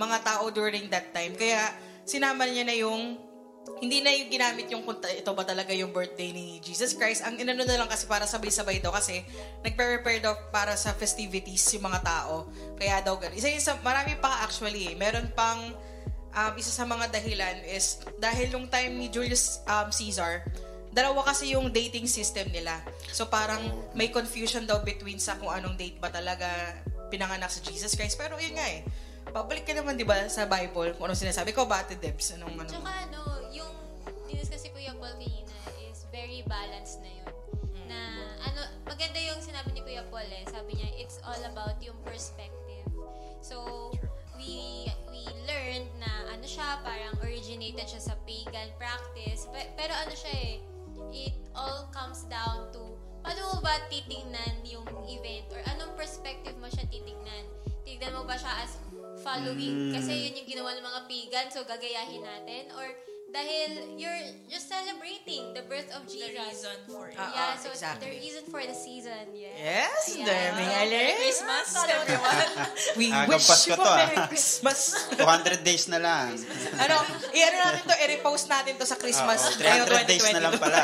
mga 0.00 0.16
tao 0.24 0.48
during 0.48 0.88
that 0.88 1.12
time. 1.12 1.36
Kaya, 1.36 1.60
sinama 2.04 2.46
niya 2.48 2.64
na 2.66 2.76
yung 2.76 3.18
hindi 3.82 3.98
na 4.02 4.14
yung 4.14 4.30
ginamit 4.30 4.66
yung 4.70 4.82
kung 4.86 4.98
ito 5.02 5.30
ba 5.34 5.42
talaga 5.42 5.74
yung 5.74 5.90
birthday 5.90 6.30
ni 6.30 6.58
Jesus 6.62 6.94
Christ. 6.94 7.26
Ang 7.26 7.42
inano 7.42 7.66
na 7.66 7.78
lang 7.78 7.90
kasi 7.90 8.06
para 8.06 8.26
sabay-sabay 8.26 8.78
daw 8.78 8.94
kasi 8.94 9.26
nagpe-prepare 9.62 10.22
daw 10.22 10.34
para 10.54 10.74
sa 10.78 10.94
festivities 10.94 11.66
yung 11.74 11.90
mga 11.90 12.02
tao. 12.02 12.46
Kaya 12.78 13.02
daw 13.02 13.18
ganun. 13.18 13.38
Isa 13.38 13.50
yun 13.50 13.62
sa, 13.62 13.78
marami 13.82 14.18
pa 14.18 14.46
actually 14.46 14.90
eh. 14.90 14.94
Meron 14.94 15.30
pang, 15.34 15.58
um, 16.34 16.52
isa 16.58 16.70
sa 16.70 16.86
mga 16.86 17.10
dahilan 17.10 17.62
is 17.66 18.02
dahil 18.18 18.54
nung 18.54 18.66
time 18.70 18.98
ni 18.98 19.10
Julius 19.10 19.62
um, 19.66 19.90
Caesar, 19.90 20.46
dalawa 20.92 21.26
kasi 21.26 21.54
yung 21.54 21.70
dating 21.70 22.06
system 22.06 22.50
nila. 22.54 22.82
So 23.10 23.26
parang 23.26 23.62
may 23.98 24.14
confusion 24.14 24.66
daw 24.66 24.82
between 24.82 25.18
sa 25.18 25.38
kung 25.38 25.50
anong 25.50 25.74
date 25.74 25.98
ba 25.98 26.10
talaga 26.10 26.46
pinanganak 27.10 27.50
si 27.50 27.62
Jesus 27.66 27.98
Christ. 27.98 28.14
Pero 28.14 28.38
yun 28.38 28.54
nga 28.54 28.66
eh. 28.68 28.86
Pabalik 29.32 29.64
ka 29.64 29.72
naman, 29.72 29.96
di 29.96 30.04
ba, 30.04 30.28
sa 30.28 30.44
Bible, 30.44 30.92
kung 30.92 31.08
anong 31.08 31.24
sinasabi 31.24 31.56
ko, 31.56 31.64
Bate 31.64 31.96
Debs, 31.96 32.36
anong 32.36 32.52
ano. 32.52 32.68
Tsaka 32.68 32.92
ano, 33.08 33.20
yung 33.48 33.72
diniscuss 34.28 34.60
si 34.60 34.68
Kuya 34.68 34.92
Paul 35.00 35.16
kanina 35.16 35.56
is 35.88 36.04
very 36.12 36.44
balanced 36.44 37.00
na 37.00 37.08
yun. 37.08 37.32
Na 37.88 38.00
ano, 38.44 38.60
maganda 38.84 39.16
yung 39.16 39.40
sinabi 39.40 39.72
ni 39.72 39.80
Kuya 39.80 40.04
Paul 40.12 40.28
eh. 40.28 40.44
Sabi 40.52 40.76
niya, 40.76 40.88
it's 41.00 41.16
all 41.24 41.40
about 41.48 41.80
yung 41.80 41.96
perspective. 42.04 42.84
So, 43.40 43.88
we 44.36 44.84
we 45.08 45.24
learned 45.48 45.88
na 45.96 46.28
ano 46.28 46.44
siya, 46.44 46.84
parang 46.84 47.16
originated 47.24 47.88
siya 47.88 48.12
sa 48.12 48.14
pagan 48.28 48.68
practice. 48.76 49.48
Pe- 49.48 49.72
Pero 49.80 49.96
ano 49.96 50.12
siya 50.12 50.32
eh, 50.36 50.54
it 51.08 51.36
all 51.56 51.88
comes 51.88 52.28
down 52.28 52.68
to 52.76 53.00
paano 53.22 53.54
mo 53.54 53.58
ba 53.62 53.80
titingnan 53.88 54.60
yung 54.66 54.84
event 55.06 55.46
or 55.54 55.62
anong 55.72 55.94
perspective 55.96 56.54
mo 56.60 56.68
siya 56.68 56.84
titingnan? 56.90 57.44
Tignan 57.82 58.12
mo 58.14 58.22
ba 58.26 58.34
siya 58.34 58.50
as 58.62 58.78
following 59.22 59.76
kasi 59.90 60.12
yun 60.20 60.36
yung 60.36 60.48
ginawa 60.48 60.70
ng 60.74 60.84
mga 60.84 61.00
pagan 61.06 61.46
so 61.48 61.62
gagayahin 61.62 62.20
natin 62.20 62.66
or 62.74 62.86
dahil 63.32 63.96
you're 63.96 64.20
just 64.44 64.68
celebrating 64.68 65.56
the 65.56 65.64
birth 65.64 65.88
of 65.96 66.04
The 66.04 66.20
Jesus. 66.20 66.36
reason 66.36 66.76
for 66.84 67.08
it. 67.08 67.16
Ah, 67.16 67.32
yeah, 67.32 67.40
ah, 67.40 67.52
so 67.56 67.72
exactly. 67.72 68.04
the 68.04 68.20
reason 68.20 68.44
for 68.44 68.60
the 68.60 68.76
season, 68.76 69.32
yeah. 69.32 69.56
Yes, 69.88 70.12
Yeah. 70.12 70.28
daming 70.28 70.68
Merry 70.68 70.84
alert. 70.92 71.16
Christmas, 71.16 71.66
everyone. 71.72 72.50
We 73.00 73.08
Ah, 73.08 73.24
wish 73.24 73.48
Pasko 73.48 73.72
you 73.72 73.80
ah. 73.80 73.96
Merry 74.04 74.18
Christmas. 74.28 74.80
200 75.16 75.64
days 75.64 75.88
na 75.88 75.96
lang. 75.96 76.36
ano, 76.84 76.96
i-ano 77.32 77.56
natin 77.56 77.82
to, 77.88 77.96
i-repost 78.04 78.52
natin 78.52 78.76
to 78.76 78.84
sa 78.84 79.00
Christmas. 79.00 79.40
Oo, 79.40 79.56
ngayong 79.56 79.88
300 79.88 80.12
days 80.12 80.24
na 80.28 80.40
lang 80.42 80.52
2022. 80.52 80.60
pala. 80.60 80.80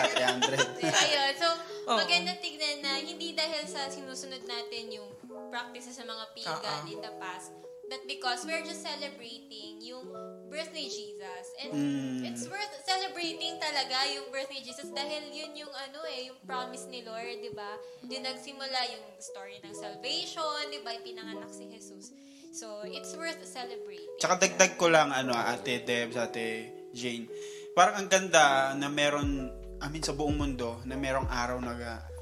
300. 0.80 1.04
Ayun, 1.04 1.32
so 1.36 1.48
Oo. 1.84 1.96
maganda 2.00 2.32
tignan 2.40 2.76
na 2.80 2.96
hindi 2.96 3.36
dahil 3.36 3.60
sa 3.68 3.92
sinusunod 3.92 4.40
natin 4.48 4.88
yung 4.88 5.08
practices 5.52 5.92
sa 5.92 6.04
mga 6.08 6.24
pagan 6.32 6.80
Oo. 6.80 6.92
in 6.92 7.00
the 7.04 7.12
past, 7.20 7.52
but 7.88 8.04
because 8.04 8.44
we're 8.44 8.62
just 8.62 8.84
celebrating 8.84 9.80
yung 9.80 10.04
birth 10.52 10.70
ni 10.76 10.88
Jesus. 10.88 11.44
And 11.64 11.72
Mm. 11.72 12.20
it's 12.28 12.44
worth 12.44 12.72
celebrating 12.84 13.56
talaga 13.60 13.96
yung 14.12 14.28
birth 14.28 14.48
ni 14.52 14.60
Jesus 14.60 14.92
dahil 14.92 15.28
yun 15.32 15.52
yung 15.56 15.72
ano 15.72 16.00
eh, 16.08 16.28
yung 16.28 16.38
promise 16.44 16.84
ni 16.92 17.00
Lord, 17.04 17.40
di 17.40 17.52
ba? 17.52 17.76
Yung 18.04 18.24
nagsimula 18.24 18.80
yung 18.92 19.04
story 19.20 19.60
ng 19.64 19.72
salvation, 19.72 20.68
di 20.68 20.80
ba? 20.84 20.92
Pinanganak 21.00 21.48
si 21.48 21.64
Jesus. 21.68 22.12
So, 22.52 22.84
it's 22.84 23.12
worth 23.16 23.40
celebrating. 23.44 24.08
Tsaka 24.20 24.40
dagdag 24.40 24.72
ko 24.80 24.88
lang, 24.88 25.12
ano, 25.12 25.36
ate 25.36 25.84
Debs, 25.84 26.16
ate 26.16 26.72
Jane. 26.96 27.28
Parang 27.76 28.04
ang 28.04 28.08
ganda 28.08 28.72
na 28.74 28.88
meron, 28.88 29.52
I 29.78 29.86
mean, 29.92 30.02
sa 30.02 30.16
buong 30.16 30.36
mundo, 30.36 30.80
na 30.88 30.96
merong 30.96 31.28
araw 31.28 31.60
na 31.60 31.76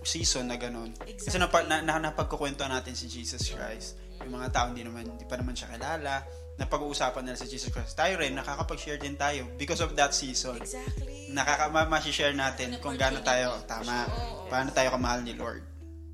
season 0.06 0.46
na 0.46 0.54
ganun. 0.54 0.94
Kasi 0.94 1.37
napa, 1.37 1.66
na, 1.66 1.82
na, 1.82 1.99
napagkukwento 1.99 2.62
natin 2.62 2.94
si 2.94 3.11
Jesus 3.11 3.50
Christ. 3.50 3.99
Yung 4.26 4.35
mga 4.35 4.50
tao 4.50 4.66
hindi 4.75 4.83
naman, 4.83 5.06
hindi 5.06 5.23
pa 5.23 5.38
naman 5.38 5.54
siya 5.54 5.71
kilala. 5.71 6.26
Napag-uusapan 6.59 7.23
nila 7.23 7.38
si 7.38 7.47
Jesus 7.47 7.71
Christ. 7.71 7.95
Tayo 7.95 8.18
rin, 8.18 8.35
nakakapag-share 8.35 8.99
din 8.99 9.14
tayo 9.14 9.47
because 9.54 9.78
of 9.78 9.95
that 9.95 10.11
season. 10.11 10.59
Exactly. 10.59 11.30
Nakaka, 11.30 11.71
ma- 11.71 11.87
ma-share 11.87 12.35
natin 12.35 12.75
kung 12.83 12.99
gaano 12.99 13.23
tayo, 13.23 13.54
tama, 13.71 14.02
paano 14.50 14.75
tayo 14.75 14.90
kamahal 14.90 15.23
ni 15.23 15.38
Lord. 15.38 15.62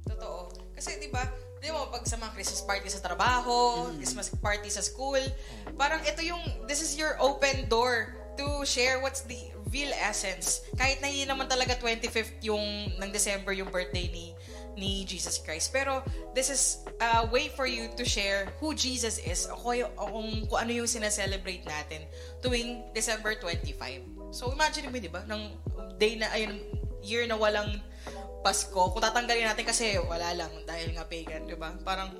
Totoo. 0.04 0.52
Kasi, 0.76 0.98
di 0.98 1.08
ba, 1.08 1.24
di 1.56 1.70
mo, 1.70 1.88
pag 1.88 2.02
sa 2.04 2.18
mga 2.18 2.34
Christmas 2.36 2.60
party 2.66 2.90
sa 2.90 3.00
trabaho, 3.00 3.86
Mm. 3.88 4.02
Christmas 4.02 4.28
party 4.34 4.68
sa 4.68 4.82
school, 4.82 5.22
parang 5.78 6.02
ito 6.02 6.20
yung, 6.20 6.42
this 6.66 6.82
is 6.82 6.98
your 6.98 7.16
open 7.22 7.70
door 7.70 8.12
to 8.34 8.44
share 8.66 8.98
what's 8.98 9.22
the 9.24 9.38
real 9.70 9.94
essence. 10.02 10.66
Kahit 10.74 10.98
na 10.98 11.06
hindi 11.06 11.22
naman 11.22 11.46
talaga 11.46 11.78
25th 11.78 12.42
yung, 12.42 12.60
ng 12.98 13.10
December 13.14 13.54
yung 13.54 13.70
birthday 13.70 14.10
ni 14.10 14.34
ni 14.76 15.04
Jesus 15.04 15.40
Christ. 15.40 15.72
Pero, 15.72 16.00
this 16.32 16.48
is 16.48 16.82
a 17.00 17.28
way 17.28 17.52
for 17.52 17.68
you 17.68 17.92
to 17.96 18.04
share 18.04 18.48
who 18.58 18.72
Jesus 18.72 19.20
is 19.22 19.44
o 19.48 19.56
kung, 19.56 19.84
o 19.98 20.02
kung, 20.08 20.30
kung 20.48 20.58
ano 20.64 20.72
yung 20.72 20.88
sinaselebrate 20.88 21.64
natin 21.68 22.08
tuwing 22.40 22.84
December 22.96 23.36
25. 23.36 24.32
So, 24.32 24.52
imagine 24.52 24.88
mo, 24.88 24.96
di 24.96 25.12
ba, 25.12 25.24
ng 25.28 25.42
day 26.00 26.16
na, 26.16 26.32
ayun, 26.32 26.56
year 27.04 27.28
na 27.28 27.36
walang 27.36 27.78
Pasko, 28.42 28.90
kung 28.90 28.98
tatanggalin 28.98 29.46
natin 29.54 29.62
kasi 29.62 29.94
wala 30.02 30.34
lang 30.34 30.50
dahil 30.66 30.90
nga 30.98 31.06
pagan, 31.06 31.46
di 31.46 31.54
ba? 31.54 31.70
Parang, 31.86 32.10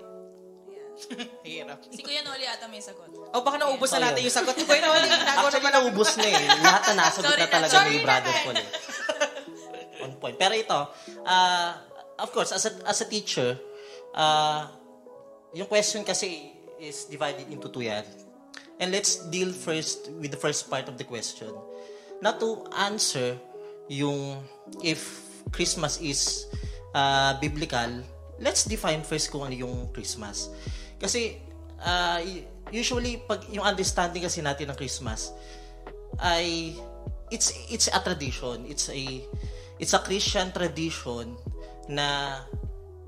hirap. 1.47 1.83
Si 1.91 1.99
Kuya 2.05 2.23
Noli 2.23 2.47
ata 2.47 2.71
may 2.71 2.79
sagot. 2.79 3.11
O 3.11 3.43
baka 3.43 3.59
naubos 3.59 3.91
na 3.97 4.11
natin 4.11 4.23
yun. 4.23 4.31
yung 4.31 4.37
sagot. 4.39 4.55
Kuya 4.55 4.83
Noli, 4.87 5.09
nago 5.27 5.51
Actually, 5.51 5.59
naman 5.59 5.73
naubos 5.75 6.11
na 6.15 6.27
eh. 6.31 6.47
Lahat 6.63 6.83
na 6.87 6.95
nasagot 6.95 7.35
na 7.35 7.49
talaga 7.51 7.77
ni 7.91 7.99
Brother. 7.99 8.35
Paul 8.47 8.57
eh. 8.61 8.69
On 10.03 10.13
point. 10.19 10.37
Pero 10.39 10.55
ito, 10.55 10.81
ah, 11.27 11.73
of 12.23 12.31
course, 12.31 12.55
as 12.55 12.65
a, 12.65 12.73
as 12.87 13.03
a 13.03 13.09
teacher, 13.11 13.59
ah, 14.15 14.71
yung 15.53 15.67
question 15.67 16.07
kasi 16.07 16.55
is 16.79 17.11
divided 17.11 17.51
into 17.51 17.69
two 17.69 17.83
yan. 17.83 18.07
And 18.79 18.95
let's 18.95 19.27
deal 19.29 19.51
first 19.51 20.11
with 20.23 20.31
the 20.31 20.39
first 20.39 20.71
part 20.71 20.87
of 20.87 20.97
the 20.97 21.05
question. 21.05 21.51
Not 22.23 22.39
to 22.39 22.63
answer 22.79 23.35
yung 23.91 24.39
if 24.87 25.03
Christmas 25.51 25.99
is 25.99 26.47
ah, 26.95 27.37
biblical, 27.43 28.07
let's 28.39 28.65
define 28.65 29.03
first 29.03 29.35
kung 29.35 29.43
ano 29.43 29.55
yung 29.59 29.91
Christmas. 29.91 30.49
Kasi 31.03 31.43
y- 32.23 32.47
usually 32.71 33.19
pag 33.27 33.43
yung 33.51 33.67
understanding 33.67 34.23
kasi 34.23 34.39
natin 34.39 34.71
ng 34.71 34.79
Christmas 34.79 35.35
ay 36.23 36.79
it's 37.35 37.51
it's 37.67 37.91
a 37.91 37.99
tradition. 37.99 38.63
It's 38.71 38.87
a 38.87 39.03
it's 39.83 39.95
a 39.99 40.01
Christian 40.01 40.55
tradition 40.55 41.35
na 41.91 42.41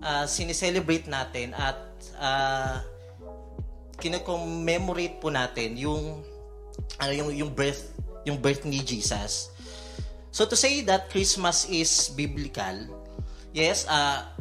uh, 0.02 0.24
sineselebrate 0.26 1.06
natin 1.06 1.54
at 1.54 1.78
uh, 2.18 2.82
kino-commemorate 3.98 5.22
po 5.22 5.30
natin 5.30 5.78
yung 5.78 6.22
ano 6.98 7.12
yung 7.14 7.30
yung 7.30 7.50
birth 7.54 7.94
yung 8.26 8.40
birth 8.40 8.64
ni 8.66 8.80
Jesus. 8.82 9.52
So 10.34 10.48
to 10.48 10.58
say 10.58 10.82
that 10.90 11.12
Christmas 11.12 11.68
is 11.70 12.10
biblical, 12.10 12.90
yes, 13.54 13.86
ah 13.86 14.34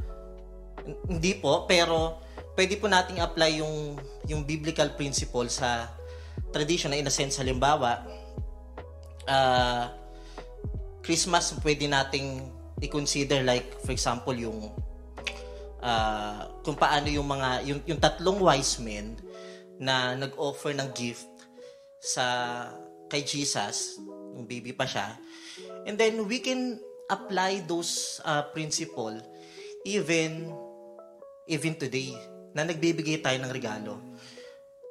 hindi 1.06 1.38
po, 1.38 1.70
pero 1.70 2.18
pwede 2.58 2.78
po 2.82 2.90
nating 2.90 3.22
apply 3.22 3.62
yung 3.62 3.98
yung 4.26 4.42
biblical 4.44 4.90
principle 4.98 5.46
sa 5.48 5.90
tradition 6.54 6.94
na 6.94 6.98
in 6.98 7.08
a 7.10 7.14
sense 7.14 7.38
halimbawa 7.38 8.06
ah 9.26 9.90
Christmas 11.04 11.52
pwede 11.60 11.90
nating 11.90 12.48
i-consider 12.84 13.42
like 13.48 13.80
for 13.80 13.96
example 13.96 14.36
yung 14.36 14.70
ah, 15.80 16.52
kung 16.62 16.76
paano 16.76 17.08
yung 17.08 17.28
mga 17.28 17.50
yung, 17.64 17.80
yung 17.88 18.00
tatlong 18.00 18.40
wise 18.44 18.84
men 18.84 19.16
na 19.80 20.16
nag-offer 20.16 20.76
ng 20.76 20.90
gift 20.96 21.28
sa 22.04 22.26
kay 23.08 23.22
Jesus, 23.22 24.02
yung 24.34 24.50
baby 24.50 24.74
pa 24.74 24.90
siya. 24.90 25.14
And 25.86 26.00
then 26.00 26.26
we 26.26 26.42
can 26.42 26.82
apply 27.12 27.62
those 27.68 28.24
uh, 28.26 28.48
principle 28.56 29.14
even 29.86 30.50
even 31.46 31.76
today 31.76 32.16
na 32.56 32.64
nagbibigay 32.64 33.20
tayo 33.20 33.38
ng 33.44 33.52
regalo. 33.52 34.00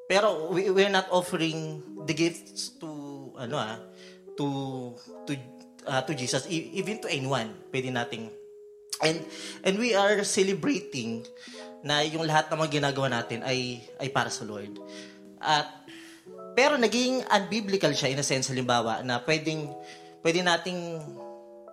Pero 0.06 0.52
we, 0.52 0.68
we're 0.68 0.92
not 0.92 1.08
offering 1.08 1.80
the 2.04 2.12
gifts 2.12 2.76
to 2.76 2.88
ano 3.40 3.56
ah 3.56 3.80
to 4.36 4.46
to 5.24 5.32
uh, 5.86 6.02
to 6.04 6.12
Jesus 6.14 6.46
E- 6.48 6.70
even 6.76 7.00
to 7.02 7.08
anyone. 7.10 7.50
Pwede 7.70 7.90
nating 7.90 8.30
and 9.02 9.18
and 9.66 9.74
we 9.78 9.98
are 9.98 10.22
celebrating 10.22 11.26
na 11.82 12.06
yung 12.06 12.22
lahat 12.22 12.46
ng 12.50 12.58
mga 12.62 12.72
ginagawa 12.78 13.08
natin 13.10 13.42
ay 13.42 13.82
ay 13.98 14.08
para 14.14 14.30
sa 14.30 14.46
Lord. 14.46 14.78
At 15.42 15.66
pero 16.54 16.78
naging 16.78 17.26
unbiblical 17.26 17.90
siya 17.90 18.12
in 18.12 18.20
a 18.20 18.26
sense 18.26 18.52
halimbawa 18.52 19.02
na 19.02 19.18
pwedeng 19.26 19.66
pwede 20.22 20.40
nating 20.44 21.02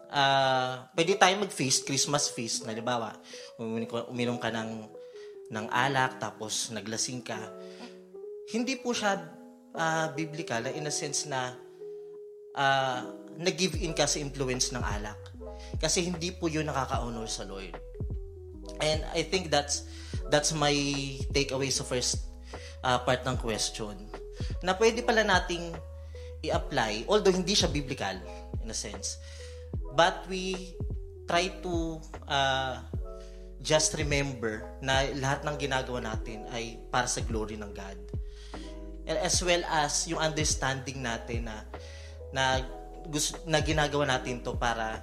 ah 0.09 0.89
pwede 0.97 1.15
tayo 1.21 1.37
mag-feast, 1.37 1.85
Christmas 1.85 2.33
feast, 2.33 2.65
na 2.65 2.73
halimbawa, 2.73 3.13
uminom 4.09 4.41
ka, 4.41 4.49
ng, 4.49 4.89
ng 5.53 5.65
alak, 5.69 6.17
tapos 6.17 6.73
naglasing 6.73 7.21
ka. 7.21 7.37
Hindi 8.49 8.81
po 8.81 8.89
siya 8.89 9.21
ah, 9.77 10.09
biblical 10.17 10.65
in 10.73 10.89
a 10.89 10.93
sense 10.93 11.29
na 11.29 11.53
ah, 12.55 13.05
nag-give 13.39 13.79
in 13.79 13.95
ka 13.95 14.05
sa 14.09 14.19
influence 14.19 14.71
ng 14.75 14.83
alak. 14.83 15.19
Kasi 15.79 16.05
hindi 16.05 16.33
po 16.33 16.47
yun 16.47 16.67
nakaka-honor 16.67 17.27
sa 17.29 17.45
Lord. 17.45 17.75
And 18.79 19.03
I 19.11 19.27
think 19.27 19.51
that's 19.51 19.89
that's 20.31 20.55
my 20.55 20.73
takeaway 21.33 21.73
sa 21.73 21.83
first 21.83 22.29
uh, 22.85 22.99
part 23.03 23.25
ng 23.27 23.37
question. 23.39 23.95
Na 24.63 24.75
pwede 24.77 25.03
pala 25.03 25.25
nating 25.25 25.75
i-apply, 26.47 27.09
although 27.11 27.33
hindi 27.33 27.51
siya 27.55 27.67
biblical 27.67 28.15
in 28.63 28.71
a 28.71 28.77
sense. 28.77 29.19
But 29.95 30.23
we 30.31 30.75
try 31.27 31.51
to 31.61 31.99
uh, 32.25 32.79
just 33.59 33.93
remember 33.99 34.63
na 34.79 35.11
lahat 35.19 35.43
ng 35.43 35.55
ginagawa 35.59 35.99
natin 35.99 36.47
ay 36.55 36.79
para 36.87 37.05
sa 37.05 37.19
glory 37.19 37.59
ng 37.59 37.71
God. 37.75 37.99
And 39.09 39.17
as 39.19 39.41
well 39.41 39.65
as 39.67 40.07
yung 40.07 40.21
understanding 40.21 41.03
natin 41.03 41.49
na 41.51 41.65
na 42.31 42.61
gusto, 43.09 43.41
na 43.49 43.59
ginagawa 43.59 44.05
natin 44.05 44.41
to 44.41 44.53
para 44.55 45.01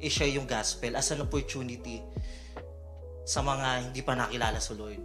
i-share 0.00 0.32
yung 0.32 0.48
gospel 0.48 0.96
as 0.96 1.10
an 1.12 1.22
opportunity 1.22 2.02
sa 3.22 3.38
mga 3.38 3.90
hindi 3.90 4.00
pa 4.02 4.18
nakilala 4.18 4.58
sa 4.58 4.74
Lord. 4.74 4.98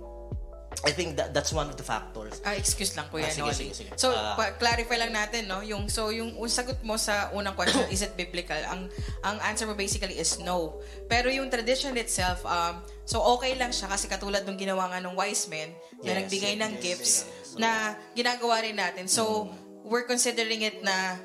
I 0.86 0.94
think 0.94 1.18
that 1.18 1.34
that's 1.34 1.50
one 1.50 1.66
of 1.66 1.74
the 1.74 1.82
factors. 1.82 2.38
Ah, 2.46 2.54
excuse 2.54 2.94
lang 2.94 3.10
Kuya 3.10 3.26
Ah, 3.26 3.34
sige, 3.34 3.50
Noli. 3.50 3.56
sige, 3.58 3.74
sige. 3.74 3.90
So, 3.98 4.14
pa- 4.14 4.54
clarify 4.62 5.02
lang 5.02 5.10
natin, 5.10 5.50
no? 5.50 5.66
Yung 5.66 5.90
so 5.90 6.14
yung 6.14 6.38
yung 6.38 6.54
sagot 6.54 6.78
mo 6.86 7.02
sa 7.02 7.34
unang 7.34 7.58
question, 7.58 7.82
is 7.94 8.06
it 8.06 8.14
biblical? 8.14 8.58
Ang 8.70 8.86
ang 9.26 9.42
answer 9.42 9.66
mo 9.66 9.74
basically 9.74 10.14
is 10.22 10.38
no. 10.38 10.78
Pero 11.10 11.34
yung 11.34 11.50
tradition 11.50 11.98
itself, 11.98 12.46
um, 12.46 12.86
so 13.10 13.18
okay 13.38 13.58
lang 13.58 13.74
siya 13.74 13.90
kasi 13.90 14.06
katulad 14.06 14.46
ng 14.46 14.54
ginawa 14.54 14.94
nga 14.94 15.02
ng 15.02 15.18
wise 15.18 15.50
men 15.50 15.74
na 16.06 16.14
Yes, 16.14 16.18
nagbigay 16.22 16.54
ng 16.62 16.72
yes, 16.78 16.84
gifts 16.84 17.14
yes. 17.26 17.58
na 17.58 17.98
ginagawa 18.14 18.62
rin 18.62 18.78
natin. 18.78 19.10
So, 19.10 19.50
we're 19.82 20.06
considering 20.06 20.62
it 20.62 20.86
na 20.86 21.18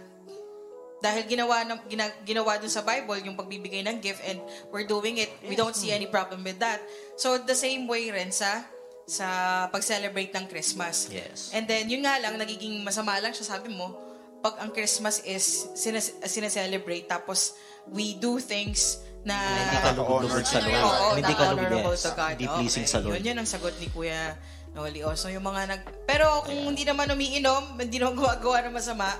dahil 1.02 1.26
ginawa 1.26 1.66
ng 1.66 1.78
gina, 1.90 2.06
ginawa 2.22 2.56
dun 2.62 2.70
sa 2.70 2.86
Bible 2.86 3.18
yung 3.26 3.34
pagbibigay 3.34 3.82
ng 3.82 3.98
gift 3.98 4.22
and 4.22 4.38
we're 4.70 4.86
doing 4.86 5.18
it 5.18 5.28
we 5.42 5.58
don't 5.58 5.74
see 5.74 5.90
any 5.90 6.06
problem 6.06 6.46
with 6.46 6.62
that 6.62 6.78
so 7.18 7.42
the 7.42 7.58
same 7.58 7.90
way 7.90 8.08
rin 8.08 8.30
sa 8.30 8.62
sa 9.02 9.26
pag-celebrate 9.68 10.30
ng 10.30 10.46
Christmas 10.46 11.10
Yes. 11.10 11.50
and 11.50 11.66
then 11.66 11.90
yun 11.90 12.06
nga 12.06 12.22
lang 12.22 12.38
nagiging 12.38 12.86
masama 12.86 13.18
lang 13.18 13.34
siya 13.34 13.58
sabi 13.58 13.74
mo 13.74 13.98
pag 14.38 14.62
ang 14.62 14.70
Christmas 14.70 15.18
is 15.26 15.66
sinas- 15.74 16.14
sineselebrate 16.22 17.10
tapos 17.10 17.58
we 17.90 18.14
do 18.14 18.38
things 18.38 19.02
na 19.22 19.38
hindi 19.38 19.78
ka 19.78 19.90
lugod 19.94 20.42
sa 20.42 20.58
Lord. 20.58 20.82
Oo, 20.82 21.06
hindi 21.14 21.34
ka 21.34 21.44
to 21.54 22.10
God. 22.14 22.34
Hindi 22.34 22.46
pleasing 22.50 22.86
sa 22.90 22.98
Lord. 22.98 23.22
Yun, 23.22 23.22
yun 23.22 23.36
ang 23.38 23.46
sagot 23.46 23.74
ni 23.78 23.86
Kuya 23.86 24.34
Noli. 24.74 25.06
O, 25.06 25.14
so 25.14 25.30
yung 25.30 25.46
mga 25.46 25.70
nag... 25.70 25.80
Pero 26.10 26.42
kung 26.42 26.74
hindi 26.74 26.82
naman 26.82 27.06
umiinom, 27.06 27.78
hindi 27.78 28.02
naman 28.02 28.16
gumagawa 28.20 28.66
ng 28.66 28.74
masama, 28.74 29.14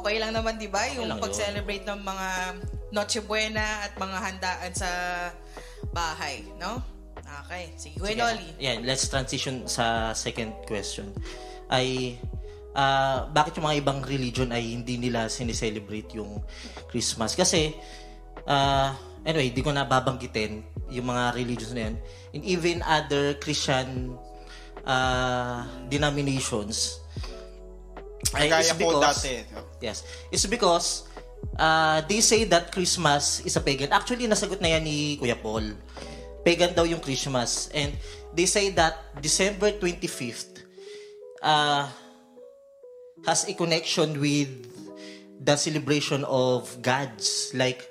okay 0.00 0.16
lang 0.16 0.32
naman, 0.32 0.56
di 0.56 0.70
ba? 0.70 0.88
Yung 0.96 1.10
yun. 1.12 1.20
pag-celebrate 1.20 1.84
ng 1.84 2.00
mga 2.00 2.28
Noche 2.92 3.20
Buena 3.24 3.88
at 3.88 3.92
mga 3.96 4.18
handaan 4.20 4.72
sa 4.72 4.90
bahay, 5.92 6.44
no? 6.60 6.80
Okay. 7.48 7.72
Sige, 7.76 7.96
Kuya 8.00 8.16
Noli. 8.16 8.48
Yan, 8.60 8.84
let's 8.84 9.08
transition 9.08 9.64
sa 9.68 10.12
second 10.12 10.52
question. 10.68 11.12
Ay, 11.72 12.20
ah, 12.76 13.28
bakit 13.32 13.56
yung 13.56 13.68
mga 13.68 13.78
ibang 13.80 14.00
religion 14.04 14.48
ay 14.52 14.76
hindi 14.76 15.00
nila 15.00 15.28
sineselebrate 15.28 16.16
yung 16.16 16.40
Christmas? 16.88 17.32
Kasi, 17.36 17.72
ah, 18.48 18.96
anyway, 19.24 19.52
di 19.52 19.60
ko 19.64 19.72
na 19.72 19.88
babanggitin 19.88 20.64
yung 20.92 21.08
mga 21.08 21.32
religions 21.36 21.72
na 21.72 21.82
yan. 21.88 21.94
And 22.36 22.42
even 22.44 22.76
other 22.84 23.36
Christian 23.40 24.16
ah, 24.84 25.64
denominations, 25.88 27.01
ay, 28.34 28.48
Kaya 28.48 28.60
it's 28.60 28.72
po 28.76 28.98
because- 28.98 29.22
dati. 29.22 29.34
Yes. 29.82 29.98
It's 30.30 30.46
because 30.46 31.08
uh, 31.58 32.00
they 32.06 32.20
say 32.20 32.44
that 32.48 32.70
Christmas 32.72 33.42
is 33.44 33.56
a 33.56 33.62
pagan. 33.62 33.92
Actually, 33.92 34.28
nasagot 34.28 34.60
na 34.60 34.78
yan 34.78 34.82
ni 34.84 35.18
Kuya 35.18 35.36
Paul. 35.36 35.74
Pagan 36.42 36.74
daw 36.74 36.82
yung 36.82 37.00
Christmas. 37.00 37.70
And 37.74 37.94
they 38.34 38.46
say 38.46 38.70
that 38.74 38.98
December 39.20 39.74
25th 39.76 40.64
uh, 41.42 41.86
has 43.26 43.46
a 43.46 43.54
connection 43.54 44.18
with 44.18 44.50
the 45.42 45.58
celebration 45.58 46.22
of 46.30 46.70
gods 46.82 47.50
like 47.54 47.82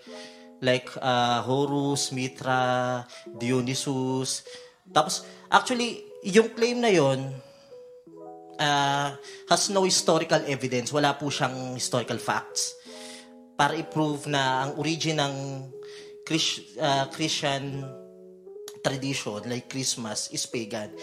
like 0.63 0.87
uh, 1.01 1.41
Horus, 1.41 2.11
Mitra, 2.13 3.03
Dionysus. 3.39 4.45
Tapos, 4.93 5.25
actually, 5.49 6.05
yung 6.23 6.53
claim 6.53 6.79
na 6.79 6.93
yon 6.93 7.33
uh, 8.61 9.17
has 9.49 9.73
no 9.73 9.81
historical 9.83 10.39
evidence. 10.45 10.93
Wala 10.93 11.17
po 11.17 11.33
siyang 11.33 11.73
historical 11.73 12.21
facts 12.21 12.77
para 13.57 13.73
i-prove 13.73 14.29
na 14.29 14.69
ang 14.69 14.71
origin 14.77 15.17
ng 15.17 15.33
Chris, 16.21 16.61
uh, 16.77 17.09
Christian 17.09 17.81
tradition 18.81 19.41
like 19.49 19.69
Christmas 19.69 20.29
is 20.29 20.45
pagan. 20.45 20.93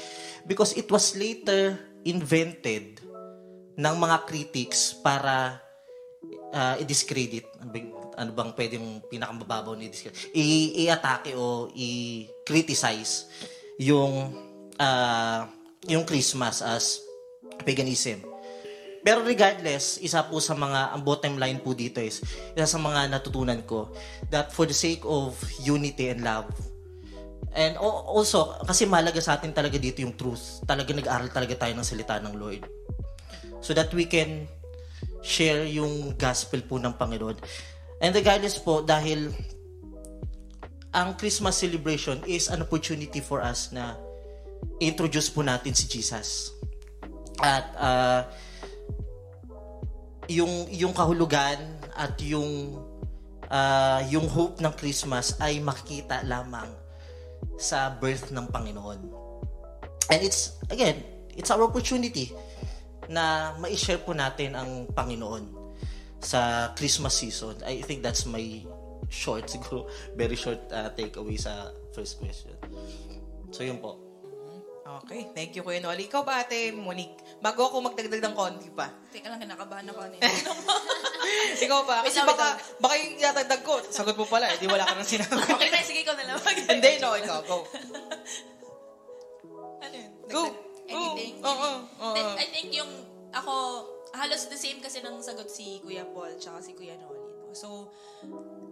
Because 0.46 0.74
it 0.78 0.86
was 0.90 1.14
later 1.18 1.78
invented 2.06 3.02
ng 3.78 3.94
mga 3.94 4.16
critics 4.26 4.94
para 4.98 5.58
uh, 6.50 6.74
i-discredit. 6.82 7.46
Ano 7.62 7.70
bang, 7.70 7.88
ano 8.18 8.30
bang 8.34 8.50
pwedeng 8.58 8.86
pinakamababaw 9.06 9.78
ni 9.78 9.86
discredit? 9.86 10.34
I- 10.34 10.86
i-atake 10.86 11.38
o 11.38 11.70
i-criticize 11.70 13.30
yung 13.78 14.34
uh, 14.74 15.40
yung 15.86 16.02
Christmas 16.02 16.58
as 16.58 17.07
paganism. 17.62 18.22
Pero 19.02 19.22
regardless, 19.22 20.02
isa 20.02 20.26
po 20.26 20.42
sa 20.42 20.58
mga, 20.58 20.92
ang 20.92 21.02
bottom 21.06 21.38
line 21.38 21.62
po 21.62 21.72
dito 21.72 22.02
is, 22.02 22.20
isa 22.52 22.66
sa 22.66 22.78
mga 22.82 23.08
natutunan 23.08 23.62
ko, 23.62 23.94
that 24.28 24.50
for 24.50 24.66
the 24.66 24.74
sake 24.74 25.00
of 25.06 25.38
unity 25.62 26.10
and 26.10 26.26
love, 26.26 26.50
and 27.54 27.78
also, 27.78 28.58
kasi 28.66 28.84
malaga 28.84 29.22
sa 29.22 29.38
atin 29.38 29.54
talaga 29.54 29.78
dito 29.78 30.02
yung 30.02 30.18
truth. 30.18 30.60
Talaga 30.66 30.90
nag-aral 30.92 31.30
talaga 31.30 31.54
tayo 31.56 31.72
ng 31.78 31.86
salita 31.86 32.18
ng 32.20 32.34
Lord. 32.36 32.66
So 33.62 33.74
that 33.74 33.90
we 33.94 34.06
can 34.06 34.46
share 35.22 35.66
yung 35.66 36.14
gospel 36.18 36.62
po 36.62 36.78
ng 36.78 36.94
Panginoon. 36.94 37.38
And 37.98 38.10
regardless 38.14 38.58
po, 38.62 38.82
dahil 38.82 39.30
ang 40.94 41.14
Christmas 41.18 41.58
celebration 41.58 42.22
is 42.26 42.50
an 42.50 42.62
opportunity 42.64 43.22
for 43.22 43.42
us 43.42 43.70
na 43.74 43.98
introduce 44.82 45.30
po 45.30 45.42
natin 45.42 45.74
si 45.74 45.86
Jesus. 45.86 46.57
At 47.38 47.66
ah, 47.78 48.20
yung 50.28 50.68
yung 50.68 50.92
kahulugan 50.92 51.58
at 51.94 52.18
yung 52.20 52.80
ah, 53.48 54.02
yung 54.10 54.26
hope 54.28 54.60
ng 54.60 54.72
Christmas 54.76 55.38
ay 55.40 55.62
makikita 55.62 56.22
lamang 56.26 56.68
sa 57.58 57.90
birth 57.94 58.30
ng 58.30 58.46
Panginoon. 58.50 59.00
And 60.08 60.20
it's 60.24 60.58
again, 60.70 61.04
it's 61.34 61.50
our 61.50 61.62
opportunity 61.62 62.34
na 63.08 63.56
ma-share 63.56 64.02
po 64.04 64.12
natin 64.12 64.52
ang 64.52 64.86
Panginoon 64.92 65.48
sa 66.20 66.70
Christmas 66.76 67.16
season. 67.16 67.56
I 67.64 67.80
think 67.80 68.04
that's 68.04 68.26
my 68.28 68.62
short, 69.08 69.48
siguro, 69.52 69.88
very 70.14 70.36
short 70.36 70.60
uh, 70.70 70.92
takeaway 70.92 71.40
sa 71.40 71.72
first 71.96 72.20
question. 72.20 72.54
So, 73.50 73.64
yun 73.64 73.80
po. 73.80 73.96
Okay, 75.04 75.28
thank 75.36 75.52
you 75.52 75.60
Kuya 75.60 75.84
Noli. 75.84 76.08
Ikaw 76.08 76.22
ba 76.24 76.44
ate 76.44 76.72
Monique? 76.72 77.20
Bago 77.38 77.70
ako 77.70 77.76
magdagdag 77.86 78.18
ng 78.18 78.34
konti 78.34 78.68
pa. 78.74 78.90
Teka 79.14 79.30
lang, 79.30 79.38
kinakabahan 79.38 79.86
ako. 79.94 80.00
Ano 80.10 80.14
Ikaw 81.64 81.80
ba? 81.86 82.02
Kasi 82.02 82.18
baka, 82.26 82.58
baka 82.82 82.94
yung 82.98 83.14
itatagdag 83.14 83.62
ko, 83.62 83.78
sagot 83.94 84.18
mo 84.18 84.26
pala, 84.26 84.50
hindi 84.50 84.66
wala 84.66 84.82
ka 84.82 84.98
nang 84.98 85.06
sinagot. 85.06 85.46
okay 85.54 85.70
na, 85.70 85.78
sige, 85.86 86.02
ikaw 86.02 86.18
na 86.18 86.34
lang. 86.34 86.38
Hindi, 86.42 86.90
no, 86.98 87.14
ikaw, 87.14 87.38
go. 87.46 87.58
ano 89.78 89.94
yun? 89.94 90.12
Go. 90.26 90.42
Anything? 90.88 91.34
Oo, 91.44 91.52
oo, 91.52 91.78
oo. 92.10 92.34
I 92.40 92.46
think 92.50 92.74
yung 92.74 92.90
ako, 93.30 93.54
halos 94.16 94.48
the 94.48 94.58
same 94.58 94.80
kasi 94.82 95.04
ng 95.04 95.20
sagot 95.20 95.46
si 95.52 95.78
Kuya 95.84 96.08
Paul 96.10 96.34
tsaka 96.40 96.64
si 96.64 96.72
Kuya 96.74 96.96
Noli. 96.98 97.22
No? 97.22 97.52
So, 97.52 97.92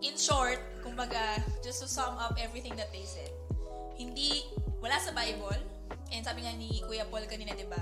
in 0.02 0.16
short, 0.18 0.58
kumbaga, 0.82 1.38
just 1.62 1.84
to 1.84 1.88
sum 1.88 2.18
up 2.18 2.34
everything 2.40 2.74
that 2.74 2.90
they 2.90 3.04
said, 3.06 3.30
hindi, 3.94 4.48
wala 4.82 4.96
sa 4.98 5.12
Bible, 5.14 5.60
and 6.12 6.24
sabi 6.24 6.44
nga 6.44 6.52
ni 6.56 6.82
Kuya 6.82 7.06
Paul 7.06 7.24
kanina, 7.30 7.54
di 7.54 7.68
ba? 7.68 7.80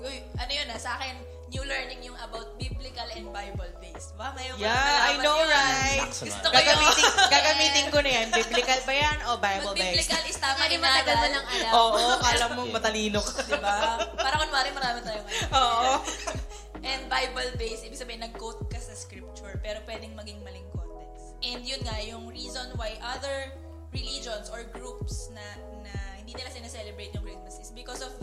Uy, 0.00 0.16
ano 0.34 0.50
yun 0.50 0.66
ah, 0.66 0.80
sa 0.80 0.96
akin, 0.96 1.14
new 1.50 1.64
learning 1.64 2.00
yung 2.00 2.16
about 2.16 2.56
biblical 2.56 3.04
and 3.10 3.28
Bible-based. 3.28 4.14
Ba? 4.14 4.32
Ngayon 4.32 4.54
ko 4.56 4.62
Yeah, 4.62 5.08
I 5.08 5.14
know, 5.18 5.36
yun. 5.36 5.50
right? 5.50 6.08
Gusto 6.08 6.24
ko 6.24 6.48
yun. 6.48 6.56
Gagamitin, 6.56 7.06
gagamitin 7.34 7.86
ko 7.88 7.98
na 8.00 8.10
yan. 8.10 8.26
Biblical 8.30 8.80
ba 8.80 8.94
yan 8.94 9.18
o 9.22 9.30
Bible-based? 9.36 9.76
biblical 9.76 10.22
is 10.24 10.38
tama 10.38 10.62
Hindi 10.62 10.78
matagal 10.78 11.14
mo 11.14 11.20
inaral. 11.20 11.34
lang 11.34 11.46
alam. 11.50 11.72
Oo, 11.74 12.02
kala 12.18 12.44
mo 12.54 12.60
matalino 12.70 13.20
ka. 13.20 13.42
Diba? 13.44 13.76
Para 14.14 14.34
kunwari 14.38 14.70
marami 14.70 14.98
tayo 15.02 15.20
ngayon. 15.20 15.48
Oo. 15.52 15.92
And 16.88 17.02
Bible-based, 17.08 17.84
ibig 17.84 17.98
sabihin, 17.98 18.24
nag-quote 18.24 18.64
ka 18.66 18.80
sa 18.80 18.96
scripture, 18.96 19.60
pero 19.60 19.84
pwedeng 19.84 20.16
maging 20.16 20.40
maling 20.40 20.64
context. 20.72 21.36
And 21.42 21.60
yun 21.60 21.84
nga, 21.84 22.00
yung 22.00 22.24
reason 22.26 22.72
why 22.74 22.96
other 23.02 23.52
religions 23.90 24.48
or 24.48 24.64
groups 24.70 25.28
na, 25.28 25.44
na 25.82 25.92
hindi 26.16 26.30
nila 26.30 26.48
sineselebrate 26.48 27.10
yung 27.10 27.26
Christmas 27.26 27.58
is 27.58 27.74
because 27.74 28.00
of 28.00 28.14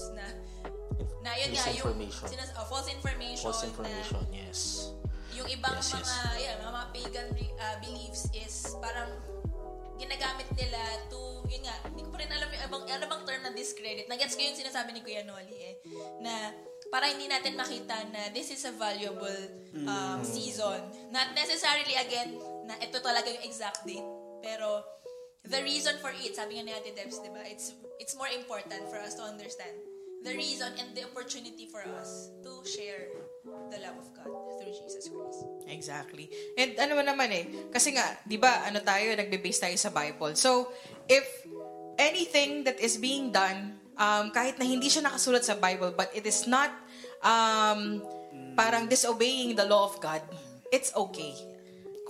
news, 0.00 0.16
na, 0.16 0.26
na 1.20 1.30
yun 1.36 1.50
nga, 1.52 1.64
yung 1.76 1.92
sinas, 2.08 2.50
oh, 2.56 2.66
false 2.68 2.88
information, 2.88 3.44
False 3.44 3.62
na 3.64 3.68
information, 3.68 4.22
yes. 4.32 4.60
yung 5.36 5.48
ibang 5.52 5.76
Yes, 5.76 5.92
yes. 5.92 6.08
mga, 6.08 6.32
yeah, 6.40 6.54
mga, 6.60 6.72
mga 6.72 6.88
pagan 6.96 7.28
uh, 7.36 7.76
beliefs 7.84 8.22
is 8.32 8.54
parang 8.80 9.10
ginagamit 10.00 10.48
nila 10.56 10.80
to, 11.12 11.44
yun 11.52 11.60
nga, 11.60 11.76
hindi 11.84 12.00
ko 12.08 12.10
pa 12.16 12.18
rin 12.24 12.32
alam 12.32 12.48
yung 12.48 12.62
ibang, 12.72 12.84
ano 12.88 13.04
bang 13.04 13.22
term 13.28 13.40
na 13.44 13.52
discredit. 13.52 14.08
Nagets 14.08 14.32
ko 14.32 14.40
yung 14.40 14.56
sinasabi 14.56 14.96
ni 14.96 15.04
Kuya 15.04 15.28
Noli 15.28 15.56
eh, 15.60 15.74
na 16.24 16.56
para 16.88 17.12
hindi 17.12 17.28
natin 17.28 17.52
makita 17.54 18.08
na 18.08 18.32
this 18.32 18.48
is 18.48 18.64
a 18.64 18.72
valuable 18.72 19.44
um, 19.84 20.24
season. 20.24 20.80
Not 21.12 21.36
necessarily, 21.36 22.00
again, 22.00 22.40
na 22.64 22.80
ito 22.80 22.96
talaga 23.04 23.28
yung 23.28 23.44
exact 23.44 23.84
date. 23.84 24.08
Pero, 24.40 24.80
the 25.44 25.60
reason 25.60 26.00
for 26.00 26.10
it, 26.16 26.32
sabi 26.32 26.56
nga 26.56 26.64
ni 26.64 26.72
Ate 26.72 26.96
Debs, 26.96 27.20
di 27.20 27.28
ba, 27.28 27.44
it's, 27.44 27.76
it's 28.00 28.16
more 28.16 28.32
important 28.32 28.88
for 28.88 28.96
us 28.96 29.12
to 29.20 29.22
understand 29.22 29.89
the 30.20 30.36
reason 30.36 30.68
and 30.76 30.92
the 30.92 31.04
opportunity 31.08 31.64
for 31.72 31.80
us 31.96 32.28
to 32.44 32.60
share 32.68 33.08
the 33.72 33.78
love 33.80 33.96
of 33.96 34.08
God 34.12 34.28
through 34.60 34.74
Jesus 34.76 35.08
Christ. 35.08 35.40
Exactly. 35.68 36.28
And 36.60 36.76
ano 36.76 37.00
naman 37.00 37.32
eh, 37.32 37.44
kasi 37.72 37.96
nga, 37.96 38.04
di 38.28 38.36
ba, 38.36 38.68
ano 38.68 38.84
tayo, 38.84 39.16
nagbe-base 39.16 39.64
tayo 39.64 39.76
sa 39.80 39.88
Bible. 39.88 40.36
So, 40.36 40.68
if 41.08 41.24
anything 41.96 42.68
that 42.68 42.76
is 42.80 43.00
being 43.00 43.32
done, 43.32 43.80
um, 43.96 44.28
kahit 44.32 44.60
na 44.60 44.68
hindi 44.68 44.92
siya 44.92 45.08
nakasulat 45.08 45.44
sa 45.44 45.56
Bible, 45.56 45.96
but 45.96 46.12
it 46.12 46.28
is 46.28 46.44
not 46.44 46.68
um, 47.24 48.04
parang 48.56 48.88
disobeying 48.88 49.56
the 49.56 49.64
law 49.64 49.88
of 49.88 49.96
God, 50.04 50.20
it's 50.68 50.92
okay. 50.96 51.32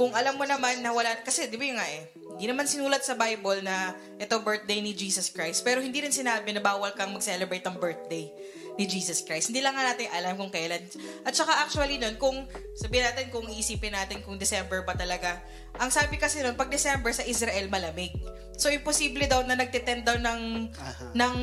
Kung 0.01 0.17
alam 0.17 0.41
mo 0.41 0.49
naman 0.49 0.81
na 0.81 0.97
wala, 0.97 1.13
kasi 1.21 1.45
di 1.45 1.61
ba 1.61 1.65
yung 1.69 1.77
nga 1.77 1.85
eh, 1.85 2.09
hindi 2.41 2.49
naman 2.49 2.65
sinulat 2.65 3.05
sa 3.05 3.13
Bible 3.21 3.61
na 3.61 3.93
ito 4.17 4.33
birthday 4.41 4.81
ni 4.81 4.97
Jesus 4.97 5.29
Christ, 5.29 5.61
pero 5.61 5.85
hindi 5.85 6.01
rin 6.01 6.09
sinabi 6.09 6.57
na 6.57 6.65
bawal 6.65 6.97
kang 6.97 7.13
mag-celebrate 7.13 7.69
ang 7.69 7.77
birthday 7.77 8.33
ni 8.79 8.85
Jesus 8.87 9.27
Christ. 9.27 9.51
Hindi 9.51 9.65
lang 9.65 9.75
nga 9.75 9.91
natin 9.91 10.07
alam 10.13 10.39
kung 10.39 10.53
kailan. 10.53 10.83
At 11.27 11.35
saka 11.35 11.65
actually 11.65 11.99
nun, 11.99 12.17
kung 12.21 12.47
sabihin 12.77 13.07
natin, 13.09 13.33
kung 13.33 13.47
iisipin 13.51 13.95
natin 13.95 14.23
kung 14.23 14.39
December 14.39 14.87
ba 14.87 14.95
talaga, 14.95 15.43
ang 15.79 15.91
sabi 15.91 16.19
kasi 16.19 16.43
nun, 16.43 16.55
pag 16.55 16.71
December 16.71 17.11
sa 17.11 17.27
Israel, 17.27 17.67
malamig. 17.71 18.15
So, 18.61 18.69
imposible 18.69 19.25
daw 19.25 19.41
na 19.49 19.57
nagtitend 19.57 20.05
daw 20.05 20.21
ng, 20.21 20.69
ng, 21.17 21.35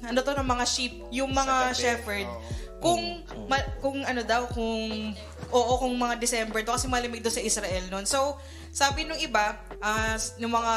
ano 0.00 0.18
to, 0.24 0.32
ng 0.32 0.48
mga 0.48 0.64
sheep, 0.64 0.94
yung 1.12 1.28
mga 1.28 1.76
shepherd. 1.76 2.24
Oo. 2.24 2.40
Kung, 2.80 3.02
ma- 3.44 3.68
kung 3.84 4.00
ano 4.00 4.24
daw, 4.24 4.48
kung, 4.48 5.12
oo, 5.52 5.72
kung 5.76 5.92
mga 5.92 6.16
December 6.16 6.64
to, 6.64 6.72
kasi 6.72 6.88
malamig 6.88 7.20
doon 7.20 7.36
sa 7.36 7.44
Israel 7.44 7.84
noon. 7.92 8.08
So, 8.08 8.40
sabi 8.72 9.04
nung 9.04 9.20
iba, 9.20 9.60
ah, 9.84 10.16
ng 10.16 10.48
mga, 10.48 10.74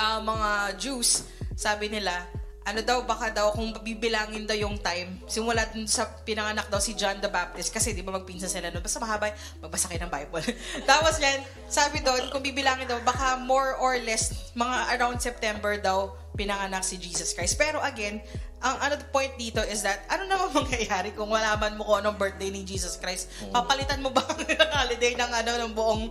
ah, 0.00 0.20
mga 0.24 0.48
Jews, 0.80 1.28
sabi 1.60 1.92
nila, 1.92 2.24
ano 2.70 2.80
daw, 2.86 3.02
baka 3.02 3.34
daw, 3.34 3.50
kung 3.50 3.74
bibilangin 3.82 4.46
daw 4.46 4.54
yung 4.54 4.78
time, 4.78 5.18
simula 5.26 5.66
dun 5.74 5.90
sa 5.90 6.06
pinanganak 6.22 6.70
daw 6.70 6.78
si 6.78 6.94
John 6.94 7.18
the 7.18 7.26
Baptist, 7.26 7.74
kasi 7.74 7.90
di 7.90 8.06
ba 8.06 8.14
magpinsa 8.14 8.46
sila 8.46 8.70
nun, 8.70 8.80
basta 8.80 9.02
mahaba, 9.02 9.34
magbasa 9.58 9.90
kayo 9.90 10.06
ng 10.06 10.12
Bible. 10.12 10.46
Tapos 10.90 11.18
yan, 11.18 11.42
sabi 11.66 11.98
doon, 12.00 12.30
kung 12.30 12.40
bibilangin 12.40 12.86
daw, 12.86 13.02
baka 13.02 13.42
more 13.42 13.74
or 13.82 13.98
less, 14.06 14.54
mga 14.54 14.96
around 14.96 15.18
September 15.18 15.74
daw, 15.82 16.14
pinanganak 16.38 16.86
si 16.86 16.94
Jesus 16.94 17.34
Christ. 17.34 17.58
Pero 17.58 17.82
again, 17.82 18.22
ang 18.62 18.76
ano 18.78 18.94
point 19.10 19.34
dito 19.34 19.58
is 19.66 19.82
that, 19.82 20.06
ano 20.06 20.28
naman 20.30 20.54
mangyayari 20.62 21.10
kung 21.16 21.32
malaman 21.32 21.74
mo 21.74 21.82
kung 21.82 22.04
anong 22.04 22.16
birthday 22.20 22.54
ni 22.54 22.62
Jesus 22.62 23.00
Christ? 23.00 23.32
Papalitan 23.50 23.98
mo 24.04 24.14
ba 24.14 24.22
ang 24.22 24.38
holiday 24.84 25.18
ng 25.18 25.30
ano, 25.32 25.50
ng 25.66 25.72
buong, 25.74 26.02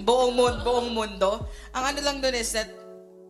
buong, 0.00 0.32
mundo, 0.32 0.60
buong 0.64 0.88
mundo? 0.94 1.30
Ang 1.76 1.92
ano 1.92 2.00
lang 2.00 2.16
doon 2.24 2.34
is 2.38 2.50
that, 2.56 2.85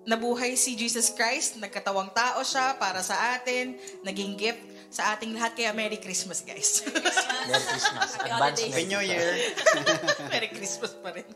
nabuhay 0.06 0.54
si 0.54 0.78
Jesus 0.78 1.10
Christ, 1.10 1.58
nagkatawang 1.58 2.14
tao 2.14 2.40
siya 2.46 2.78
para 2.78 3.02
sa 3.02 3.34
atin, 3.34 3.74
naging 4.06 4.38
gift 4.38 4.62
sa 4.86 5.18
ating 5.18 5.34
lahat. 5.34 5.58
Kaya 5.58 5.74
Merry 5.74 5.98
Christmas, 5.98 6.46
guys. 6.46 6.86
Merry 7.50 7.66
Christmas. 7.66 8.10
Happy 8.14 8.30
Advance 8.30 8.62
Happy 8.70 8.86
New 8.86 9.02
Year. 9.02 9.28
Merry 10.32 10.50
Christmas 10.54 10.94
pa 11.02 11.10
rin. 11.10 11.26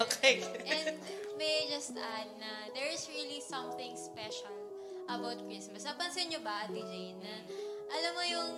Okay. 0.00 0.40
And 0.64 0.96
may 1.36 1.68
I 1.68 1.76
just 1.76 1.92
add 1.94 2.28
na 2.40 2.72
there 2.72 2.88
is 2.88 3.04
really 3.12 3.44
something 3.44 3.92
special 3.94 4.56
about 5.06 5.36
Christmas. 5.44 5.84
Napansin 5.84 6.32
nyo 6.32 6.40
ba, 6.40 6.64
Ate 6.64 6.80
Jane, 6.80 7.20
na 7.20 7.34
alam 7.92 8.12
mo 8.16 8.22
yung 8.24 8.50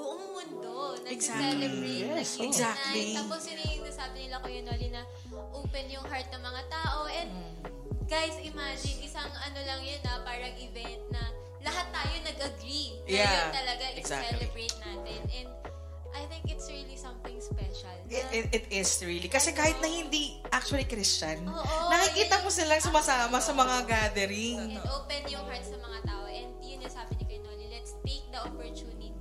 buong 0.00 0.24
mundo 0.32 0.96
nag-celebrate, 1.04 2.08
Yes, 2.16 2.40
oh. 2.40 2.48
Exactly. 2.48 3.12
Tapos 3.12 3.44
yun 3.44 3.60
yung 3.60 3.84
nasabi 3.84 4.24
nila 4.24 4.40
Kuya 4.40 4.64
Noli 4.64 4.88
na 4.88 5.04
open 5.52 5.84
yung 5.92 6.04
heart 6.08 6.32
ng 6.32 6.40
mga 6.40 6.62
tao. 6.72 7.04
And 7.12 7.30
guys, 8.10 8.34
imagine, 8.42 8.98
isang 9.00 9.30
ano 9.30 9.58
lang 9.62 9.80
yun 9.80 10.00
na 10.02 10.18
parang 10.20 10.50
event 10.58 10.98
na 11.08 11.22
lahat 11.62 11.86
tayo 11.90 12.14
nag-agree 12.24 12.98
na 13.00 13.08
Yeah, 13.08 13.30
yun 13.30 13.50
talaga 13.54 13.84
exactly. 13.94 14.26
i-celebrate 14.34 14.76
natin. 14.82 15.20
And 15.30 15.48
I 16.10 16.26
think 16.26 16.42
it's 16.50 16.66
really 16.66 16.98
something 16.98 17.38
special. 17.38 17.94
na- 18.02 18.10
It, 18.10 18.26
it, 18.34 18.46
it 18.50 18.66
is 18.74 18.90
really. 19.00 19.30
Kasi 19.30 19.54
kahit 19.54 19.78
na 19.78 19.86
hindi 19.86 20.42
actually 20.50 20.84
Christian, 20.84 21.46
Oo, 21.46 21.76
nakikita 21.86 22.34
yun 22.36 22.42
mo 22.42 22.50
silang 22.50 22.82
sumasama 22.82 23.38
sa 23.38 23.54
mga 23.54 23.76
gathering. 23.86 24.74
and 24.74 24.82
open 24.90 25.22
yung 25.30 25.46
hearts 25.46 25.70
ng 25.70 25.78
mga 25.78 26.00
tao. 26.02 26.26
And 26.26 26.50
yun 26.58 26.82
yung 26.82 26.90
sabi 26.90 27.14
ni 27.20 27.38
Noli, 27.38 27.70
let's 27.70 27.94
take 28.02 28.26
the 28.28 28.40
opportunity 28.42 29.14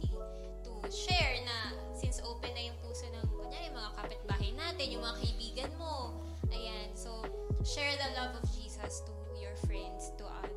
to 0.66 0.72
share 0.90 1.38
na 1.46 1.58
since 1.94 2.18
open 2.26 2.50
na 2.58 2.74
yung 2.74 2.78
puso 2.82 3.06
ng, 3.06 3.22
kunyari, 3.30 3.70
mga 3.70 3.92
kapitbahay 3.94 4.50
natin, 4.58 4.86
yung 4.90 5.06
mga 5.06 5.16
kaibigan 5.22 5.72
mo. 5.78 6.18
Ayan. 6.50 6.90
So, 6.98 7.22
share 7.62 7.94
the 7.94 8.10
love 8.18 8.34
of 8.34 8.44
Jesus 8.48 8.59
to 8.82 9.12
your 9.42 9.56
friends, 9.68 10.12
to 10.18 10.24
us. 10.26 10.49